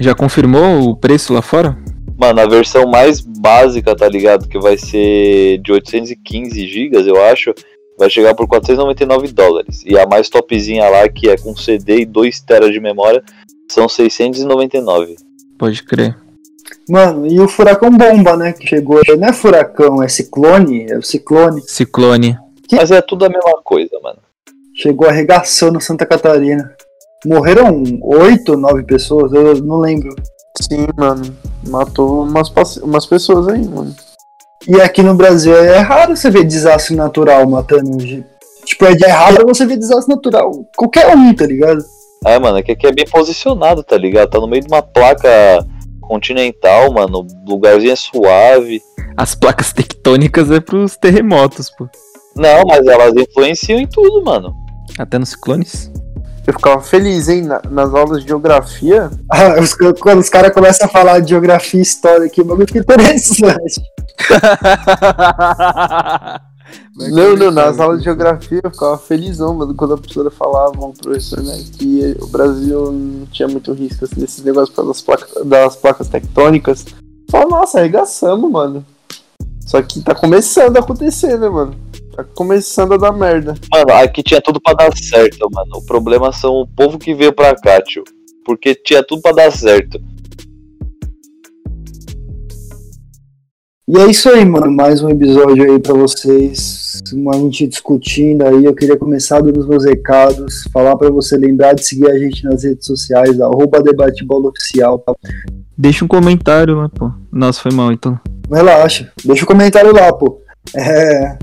Já 0.00 0.14
confirmou 0.14 0.90
o 0.90 0.96
preço 0.96 1.32
lá 1.32 1.42
fora? 1.42 1.76
Mano, 2.16 2.40
a 2.40 2.46
versão 2.46 2.86
mais 2.86 3.20
básica, 3.20 3.96
tá 3.96 4.08
ligado? 4.08 4.46
Que 4.46 4.60
vai 4.60 4.78
ser 4.78 5.58
de 5.58 5.72
815 5.72 6.68
gigas, 6.68 7.04
eu 7.04 7.20
acho. 7.24 7.52
Vai 7.98 8.08
chegar 8.08 8.32
por 8.36 8.46
499 8.46 9.32
dólares. 9.32 9.82
E 9.84 9.98
a 9.98 10.06
mais 10.06 10.28
topzinha 10.28 10.88
lá, 10.88 11.08
que 11.08 11.28
é 11.28 11.36
com 11.36 11.56
CD 11.56 12.02
e 12.02 12.06
2 12.06 12.40
TB 12.42 12.70
de 12.70 12.78
memória, 12.78 13.24
são 13.68 13.88
699. 13.88 15.16
Pode 15.58 15.82
crer. 15.82 16.16
Mano, 16.88 17.26
e 17.26 17.40
o 17.40 17.48
furacão 17.48 17.90
bomba, 17.90 18.36
né? 18.36 18.52
Que 18.52 18.68
chegou. 18.68 19.00
Não 19.18 19.28
é 19.28 19.32
furacão, 19.32 20.00
é 20.00 20.06
ciclone. 20.06 20.86
É 20.88 20.96
o 20.96 21.02
ciclone. 21.02 21.60
Ciclone. 21.66 22.38
Mas 22.72 22.90
é 22.90 23.00
tudo 23.00 23.24
a 23.24 23.28
mesma 23.28 23.60
coisa, 23.62 23.98
mano. 24.02 24.18
Chegou 24.74 25.08
arregaçando 25.08 25.80
Santa 25.80 26.04
Catarina. 26.04 26.74
Morreram 27.24 27.82
oito, 28.02 28.56
nove 28.56 28.84
pessoas, 28.84 29.32
eu 29.32 29.56
não 29.62 29.78
lembro. 29.78 30.14
Sim, 30.60 30.86
mano. 30.96 31.22
Matou 31.68 32.22
umas, 32.22 32.76
umas 32.78 33.06
pessoas 33.06 33.48
aí, 33.48 33.64
mano. 33.66 33.94
E 34.68 34.80
aqui 34.80 35.02
no 35.02 35.14
Brasil 35.14 35.56
é 35.56 35.78
raro 35.78 36.16
você 36.16 36.30
ver 36.30 36.44
desastre 36.44 36.94
natural 36.96 37.48
matando. 37.48 38.00
gente. 38.00 38.26
Tipo, 38.64 38.86
é, 38.86 38.96
é 39.04 39.10
raro 39.10 39.46
você 39.46 39.64
ver 39.64 39.76
desastre 39.76 40.14
natural. 40.14 40.50
Qualquer 40.76 41.14
um, 41.16 41.32
tá 41.34 41.46
ligado? 41.46 41.82
É, 42.24 42.38
mano, 42.38 42.58
é 42.58 42.62
que 42.62 42.72
aqui 42.72 42.86
é 42.86 42.92
bem 42.92 43.04
posicionado, 43.04 43.84
tá 43.84 43.96
ligado? 43.96 44.30
Tá 44.30 44.40
no 44.40 44.48
meio 44.48 44.62
de 44.62 44.68
uma 44.68 44.82
placa 44.82 45.28
continental, 46.00 46.92
mano. 46.92 47.20
O 47.20 47.50
lugarzinho 47.50 47.92
é 47.92 47.96
suave. 47.96 48.82
As 49.16 49.34
placas 49.34 49.72
tectônicas 49.72 50.50
é 50.50 50.60
pros 50.60 50.96
terremotos, 50.96 51.70
pô. 51.70 51.88
Não, 52.36 52.64
mas 52.66 52.86
elas 52.86 53.14
influenciam 53.16 53.78
em 53.80 53.86
tudo, 53.86 54.22
mano. 54.24 54.54
Até 54.98 55.18
nos 55.18 55.30
ciclones. 55.30 55.90
Eu 56.46 56.52
ficava 56.52 56.80
feliz, 56.80 57.28
hein? 57.28 57.42
na- 57.42 57.60
nas 57.70 57.92
aulas 57.92 58.22
de 58.22 58.28
geografia. 58.28 59.10
Ah, 59.32 59.56
os- 59.60 59.74
quando 60.00 60.20
os 60.20 60.28
caras 60.28 60.52
começam 60.54 60.86
a 60.86 60.90
falar 60.90 61.18
de 61.20 61.30
geografia 61.30 61.80
e 61.80 61.82
história 61.82 62.26
aqui, 62.26 62.40
o 62.40 62.44
bagulho 62.44 62.66
fica 62.68 62.78
interessante. 62.80 63.80
Não, 66.96 67.36
não, 67.36 67.50
nas 67.50 67.76
vai 67.76 67.84
aulas 67.86 68.00
de 68.00 68.04
geografia 68.06 68.60
eu 68.64 68.70
ficava 68.70 68.98
felizão, 68.98 69.54
mano, 69.54 69.74
quando 69.74 69.94
a 69.94 69.98
professora 69.98 70.30
falava, 70.30 70.84
um 70.84 70.92
professor, 70.92 71.42
né, 71.42 71.62
que 71.78 72.16
o 72.20 72.26
Brasil 72.26 72.90
não 72.90 73.26
tinha 73.26 73.46
muito 73.46 73.72
risco 73.72 74.04
assim, 74.04 74.20
desses 74.20 74.42
negócios 74.42 74.74
das 74.74 75.00
placas, 75.02 75.44
das 75.46 75.76
placas 75.76 76.08
tectônicas. 76.08 76.84
Fala, 77.30 77.46
nossa, 77.46 77.78
arregaçamos, 77.78 78.50
mano. 78.50 78.84
Só 79.66 79.82
que 79.82 80.00
tá 80.00 80.14
começando 80.14 80.76
a 80.76 80.80
acontecer, 80.80 81.36
né, 81.38 81.48
mano? 81.48 81.74
Tá 82.14 82.22
começando 82.22 82.94
a 82.94 82.96
dar 82.96 83.12
merda. 83.12 83.54
Mano, 83.70 83.92
aqui 84.00 84.22
tinha 84.22 84.40
tudo 84.40 84.60
pra 84.60 84.72
dar 84.72 84.96
certo, 84.96 85.48
mano. 85.52 85.78
O 85.78 85.84
problema 85.84 86.32
são 86.32 86.54
o 86.54 86.66
povo 86.68 86.96
que 86.96 87.12
veio 87.12 87.32
pra 87.32 87.54
cá, 87.56 87.82
tio. 87.82 88.04
Porque 88.44 88.76
tinha 88.76 89.04
tudo 89.04 89.20
pra 89.20 89.32
dar 89.32 89.50
certo. 89.50 90.00
E 93.88 93.98
é 93.98 94.06
isso 94.06 94.28
aí, 94.28 94.44
mano. 94.44 94.70
Mais 94.70 95.02
um 95.02 95.08
episódio 95.08 95.70
aí 95.70 95.80
pra 95.80 95.94
vocês. 95.94 97.02
Uma 97.12 97.34
gente 97.34 97.66
discutindo 97.66 98.46
aí. 98.46 98.64
Eu 98.64 98.74
queria 98.74 98.96
começar 98.96 99.40
dando 99.40 99.58
os 99.58 99.66
meus 99.66 99.84
recados. 99.84 100.62
Falar 100.72 100.96
pra 100.96 101.10
você 101.10 101.36
lembrar 101.36 101.74
de 101.74 101.84
seguir 101.84 102.08
a 102.08 102.16
gente 102.16 102.44
nas 102.44 102.62
redes 102.62 102.86
sociais, 102.86 103.40
arroba 103.40 103.82
Debatebola 103.82 104.48
Oficial. 104.48 105.00
tá? 105.00 105.12
Deixa 105.76 106.04
um 106.04 106.08
comentário 106.08 106.76
lá, 106.76 106.88
pô. 106.88 107.10
Nossa, 107.32 107.60
foi 107.60 107.72
mal, 107.72 107.92
então. 107.92 108.18
Relaxa, 108.50 109.12
deixa 109.24 109.44
o 109.44 109.46
comentário 109.46 109.92
lá, 109.92 110.12
pô. 110.12 110.40
É, 110.76 111.36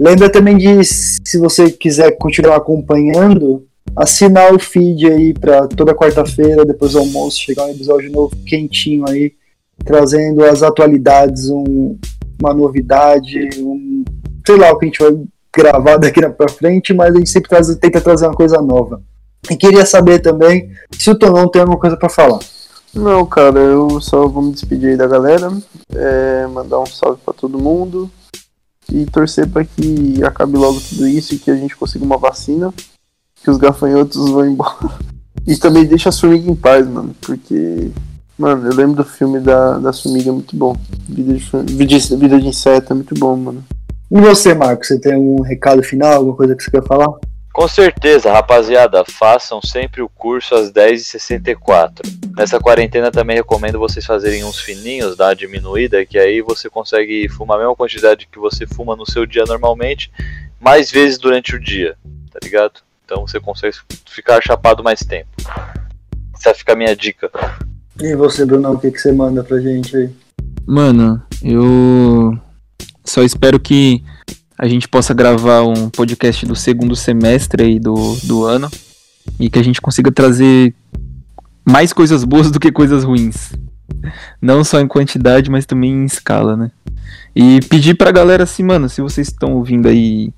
Lembra 0.00 0.30
também 0.30 0.56
de, 0.56 0.84
se 0.84 1.38
você 1.40 1.70
quiser 1.72 2.12
continuar 2.18 2.56
acompanhando, 2.56 3.66
assinar 3.96 4.54
o 4.54 4.58
feed 4.58 5.10
aí 5.10 5.34
pra 5.34 5.66
toda 5.66 5.92
quarta-feira, 5.94 6.64
depois 6.64 6.92
do 6.92 7.00
almoço, 7.00 7.40
chegar 7.40 7.64
um 7.64 7.70
episódio 7.70 8.08
novo 8.12 8.36
quentinho 8.46 9.04
aí, 9.08 9.32
trazendo 9.84 10.44
as 10.44 10.62
atualidades, 10.62 11.50
um- 11.50 11.98
uma 12.40 12.54
novidade, 12.54 13.50
um, 13.58 14.04
sei 14.46 14.56
lá 14.56 14.70
o 14.70 14.78
que 14.78 14.84
a 14.84 14.88
gente 14.88 15.02
vai 15.02 15.16
gravar 15.56 15.96
daqui 15.96 16.20
pra 16.28 16.48
frente, 16.48 16.94
mas 16.94 17.12
a 17.12 17.18
gente 17.18 17.30
sempre 17.30 17.48
traz- 17.50 17.74
tenta 17.76 18.00
trazer 18.00 18.26
uma 18.26 18.34
coisa 18.36 18.62
nova. 18.62 19.02
E 19.50 19.56
queria 19.56 19.84
saber 19.84 20.20
também 20.20 20.70
se 20.96 21.10
o 21.10 21.18
Tonão 21.18 21.50
tem 21.50 21.60
alguma 21.60 21.78
coisa 21.80 21.96
pra 21.96 22.08
falar. 22.08 22.38
Não, 22.98 23.24
cara, 23.24 23.60
eu 23.60 24.00
só 24.00 24.26
vou 24.26 24.42
me 24.42 24.52
despedir 24.52 24.90
aí 24.90 24.96
da 24.96 25.06
galera, 25.06 25.52
é, 25.94 26.46
mandar 26.48 26.80
um 26.80 26.86
salve 26.86 27.20
pra 27.24 27.32
todo 27.32 27.58
mundo 27.58 28.10
e 28.92 29.06
torcer 29.06 29.48
pra 29.48 29.64
que 29.64 30.20
acabe 30.24 30.56
logo 30.56 30.80
tudo 30.80 31.06
isso 31.06 31.32
e 31.32 31.38
que 31.38 31.48
a 31.48 31.54
gente 31.54 31.76
consiga 31.76 32.04
uma 32.04 32.18
vacina, 32.18 32.74
que 33.40 33.48
os 33.48 33.56
gafanhotos 33.56 34.28
vão 34.30 34.44
embora. 34.44 34.98
E 35.46 35.56
também 35.56 35.86
deixa 35.86 36.08
as 36.08 36.18
formigas 36.18 36.48
em 36.48 36.56
paz, 36.56 36.86
mano, 36.88 37.14
porque, 37.20 37.90
mano, 38.36 38.66
eu 38.66 38.74
lembro 38.74 38.96
do 38.96 39.04
filme 39.04 39.38
da, 39.38 39.78
das 39.78 40.02
formigas, 40.02 40.26
é 40.26 40.32
muito 40.32 40.56
bom. 40.56 40.76
Vida 41.08 41.34
de, 41.34 41.72
vida 41.72 41.86
de, 41.86 42.16
vida 42.16 42.40
de 42.40 42.48
inseto 42.48 42.92
é 42.92 42.96
muito 42.96 43.14
bom, 43.14 43.36
mano. 43.36 43.64
E 44.10 44.20
você, 44.20 44.54
Marcos, 44.54 44.88
você 44.88 44.98
tem 44.98 45.14
algum 45.14 45.40
recado 45.40 45.82
final, 45.84 46.14
alguma 46.14 46.36
coisa 46.36 46.56
que 46.56 46.64
você 46.64 46.70
quer 46.70 46.84
falar? 46.84 47.08
Com 47.58 47.66
certeza, 47.66 48.30
rapaziada, 48.30 49.04
façam 49.04 49.60
sempre 49.60 50.00
o 50.00 50.08
curso 50.08 50.54
às 50.54 50.70
10h64. 50.70 52.02
Nessa 52.36 52.60
quarentena 52.60 53.10
também 53.10 53.34
recomendo 53.34 53.80
vocês 53.80 54.06
fazerem 54.06 54.44
uns 54.44 54.60
fininhos, 54.60 55.16
dar 55.16 55.30
uma 55.30 55.34
diminuída, 55.34 56.06
que 56.06 56.16
aí 56.16 56.40
você 56.40 56.70
consegue 56.70 57.28
fumar 57.28 57.56
a 57.56 57.62
mesma 57.62 57.74
quantidade 57.74 58.28
que 58.30 58.38
você 58.38 58.64
fuma 58.64 58.94
no 58.94 59.04
seu 59.04 59.26
dia 59.26 59.42
normalmente, 59.44 60.08
mais 60.60 60.88
vezes 60.88 61.18
durante 61.18 61.56
o 61.56 61.58
dia, 61.58 61.96
tá 62.30 62.38
ligado? 62.40 62.74
Então 63.04 63.26
você 63.26 63.40
consegue 63.40 63.76
ficar 64.08 64.40
chapado 64.40 64.84
mais 64.84 65.00
tempo. 65.00 65.28
Essa 66.32 66.54
fica 66.54 66.74
a 66.74 66.76
minha 66.76 66.94
dica. 66.94 67.28
E 68.00 68.14
você, 68.14 68.46
Brunão, 68.46 68.74
o 68.74 68.78
que, 68.78 68.92
que 68.92 69.00
você 69.00 69.10
manda 69.10 69.42
pra 69.42 69.58
gente 69.58 69.96
aí? 69.96 70.10
Mano, 70.64 71.20
eu 71.42 72.38
só 73.04 73.24
espero 73.24 73.58
que 73.58 74.04
a 74.58 74.66
gente 74.66 74.88
possa 74.88 75.14
gravar 75.14 75.62
um 75.62 75.88
podcast 75.88 76.44
do 76.44 76.56
segundo 76.56 76.96
semestre 76.96 77.62
aí 77.62 77.78
do, 77.78 77.94
do 78.24 78.44
ano 78.44 78.68
e 79.38 79.48
que 79.48 79.58
a 79.58 79.62
gente 79.62 79.80
consiga 79.80 80.10
trazer 80.10 80.74
mais 81.64 81.92
coisas 81.92 82.24
boas 82.24 82.50
do 82.50 82.58
que 82.58 82.72
coisas 82.72 83.04
ruins. 83.04 83.52
Não 84.42 84.64
só 84.64 84.80
em 84.80 84.88
quantidade, 84.88 85.50
mas 85.50 85.64
também 85.64 85.92
em 85.92 86.04
escala, 86.04 86.56
né? 86.56 86.70
E 87.34 87.60
pedir 87.68 87.94
pra 87.94 88.10
galera 88.10 88.42
assim, 88.42 88.62
mano, 88.64 88.88
se 88.88 89.00
vocês 89.00 89.28
estão 89.28 89.54
ouvindo 89.54 89.86
aí 89.86 90.32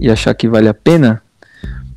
e 0.00 0.10
achar 0.10 0.34
que 0.34 0.48
vale 0.48 0.68
a 0.68 0.74
pena, 0.74 1.20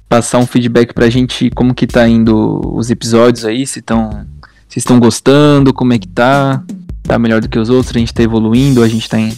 passar 0.10 0.40
um 0.40 0.48
feedback 0.48 0.94
pra 0.94 1.10
gente 1.10 1.50
como 1.52 1.76
que 1.76 1.86
tá 1.86 2.08
indo 2.08 2.60
os 2.76 2.90
episódios 2.90 3.46
aí, 3.46 3.68
se 3.68 3.80
estão 3.80 4.26
se 4.68 4.80
estão 4.80 5.00
gostando, 5.00 5.74
como 5.74 5.94
é 5.94 6.00
que 6.00 6.08
tá 6.08 6.64
tá 7.04 7.20
melhor 7.20 7.40
do 7.40 7.48
que 7.48 7.60
os 7.60 7.70
outros, 7.70 7.96
a 7.96 8.00
gente 8.00 8.14
tá 8.14 8.24
evoluindo, 8.24 8.82
a 8.82 8.88
gente 8.88 9.08
tá 9.08 9.20
em- 9.20 9.38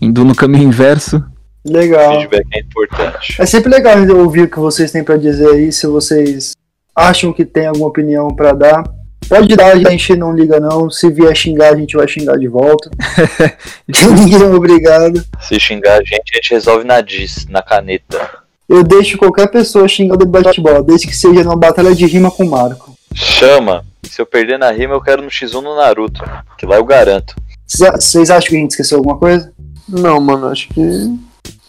indo 0.00 0.24
no 0.24 0.34
caminho 0.34 0.64
inverso. 0.68 1.22
Legal. 1.64 2.20
Feedback 2.20 2.46
é 2.54 2.60
importante. 2.60 3.36
É 3.40 3.46
sempre 3.46 3.70
legal 3.70 3.96
ouvir 4.16 4.42
o 4.42 4.48
que 4.48 4.58
vocês 4.58 4.90
têm 4.90 5.04
pra 5.04 5.16
dizer 5.16 5.48
aí, 5.50 5.70
se 5.72 5.86
vocês 5.86 6.52
acham 6.96 7.32
que 7.32 7.44
tem 7.44 7.66
alguma 7.66 7.88
opinião 7.88 8.28
pra 8.28 8.52
dar. 8.52 8.82
Pode 9.28 9.54
dar, 9.54 9.72
a 9.74 9.78
gente 9.78 10.16
não 10.16 10.34
liga 10.34 10.58
não. 10.58 10.90
Se 10.90 11.10
vier 11.10 11.34
xingar, 11.36 11.72
a 11.72 11.76
gente 11.76 11.96
vai 11.96 12.08
xingar 12.08 12.36
de 12.36 12.48
volta. 12.48 12.90
Ninguém 13.86 14.42
é 14.42 14.46
obrigado. 14.46 15.22
Se 15.40 15.60
xingar 15.60 16.00
a 16.00 16.04
gente, 16.04 16.32
a 16.32 16.36
gente 16.36 16.50
resolve 16.50 16.84
na 16.84 17.00
diz, 17.00 17.46
na 17.48 17.62
caneta. 17.62 18.40
Eu 18.68 18.82
deixo 18.82 19.18
qualquer 19.18 19.48
pessoa 19.48 19.86
xingar 19.86 20.14
o 20.14 20.18
debate 20.18 20.60
bola, 20.60 20.82
desde 20.82 21.06
que 21.06 21.14
seja 21.14 21.44
numa 21.44 21.56
batalha 21.56 21.94
de 21.94 22.06
rima 22.06 22.30
com 22.30 22.44
o 22.44 22.50
Marco. 22.50 22.94
Chama! 23.14 23.84
Se 24.04 24.20
eu 24.20 24.26
perder 24.26 24.58
na 24.58 24.70
rima, 24.70 24.94
eu 24.94 25.00
quero 25.00 25.22
no 25.22 25.28
X1 25.28 25.60
no 25.60 25.76
Naruto. 25.76 26.22
Que 26.56 26.66
lá 26.66 26.76
eu 26.76 26.84
garanto. 26.84 27.34
Cê- 27.66 27.90
Vocês 27.90 28.30
acham 28.30 28.50
que 28.50 28.56
a 28.56 28.58
gente 28.60 28.70
esqueceu 28.70 28.98
alguma 28.98 29.18
coisa? 29.18 29.52
Não, 29.90 30.20
mano, 30.20 30.46
acho 30.46 30.68
que. 30.68 30.80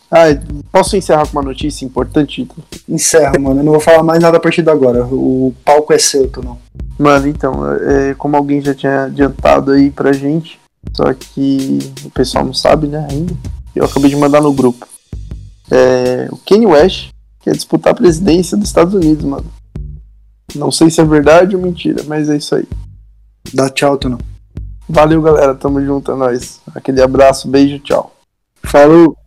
Ah, 0.09 0.25
posso 0.71 0.97
encerrar 0.97 1.25
com 1.25 1.39
uma 1.39 1.43
notícia 1.43 1.85
importante? 1.85 2.47
Encerra, 2.87 3.39
mano. 3.39 3.61
Eu 3.61 3.63
não 3.63 3.71
vou 3.71 3.81
falar 3.81 4.03
mais 4.03 4.21
nada 4.21 4.37
a 4.37 4.39
partir 4.39 4.61
de 4.61 4.69
agora. 4.69 5.05
O 5.05 5.53
palco 5.63 5.93
é 5.93 5.97
seu, 5.97 6.27
tu 6.29 6.43
não. 6.43 6.59
Mano, 6.99 7.27
então, 7.27 7.65
é, 7.73 8.13
como 8.15 8.35
alguém 8.35 8.61
já 8.61 8.75
tinha 8.75 9.05
adiantado 9.05 9.71
aí 9.71 9.89
pra 9.89 10.11
gente, 10.11 10.59
só 10.93 11.13
que 11.13 11.79
o 12.03 12.09
pessoal 12.11 12.45
não 12.45 12.53
sabe, 12.53 12.87
né, 12.87 13.07
ainda. 13.09 13.33
Eu 13.75 13.85
acabei 13.85 14.09
de 14.09 14.15
mandar 14.17 14.41
no 14.41 14.53
grupo. 14.53 14.85
É, 15.69 16.27
o 16.29 16.37
Kanye 16.37 16.67
West 16.67 17.11
quer 17.41 17.55
disputar 17.55 17.93
a 17.93 17.95
presidência 17.95 18.57
dos 18.57 18.67
Estados 18.67 18.93
Unidos, 18.93 19.23
mano. 19.23 19.45
Não 20.53 20.71
sei 20.71 20.89
se 20.89 20.99
é 20.99 21.05
verdade 21.05 21.55
ou 21.55 21.61
mentira, 21.61 22.03
mas 22.05 22.29
é 22.29 22.35
isso 22.35 22.53
aí. 22.53 22.67
Dá 23.53 23.69
tchau, 23.69 23.97
tu 23.97 24.09
não. 24.09 24.19
Valeu, 24.91 25.21
galera. 25.21 25.55
Tamo 25.55 25.81
junto, 25.81 26.11
é 26.11 26.15
nóis. 26.15 26.59
Aquele 26.75 27.01
abraço, 27.01 27.47
beijo, 27.47 27.79
tchau. 27.79 28.13
Falou. 28.61 29.17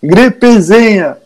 Gripezinha! 0.00 1.18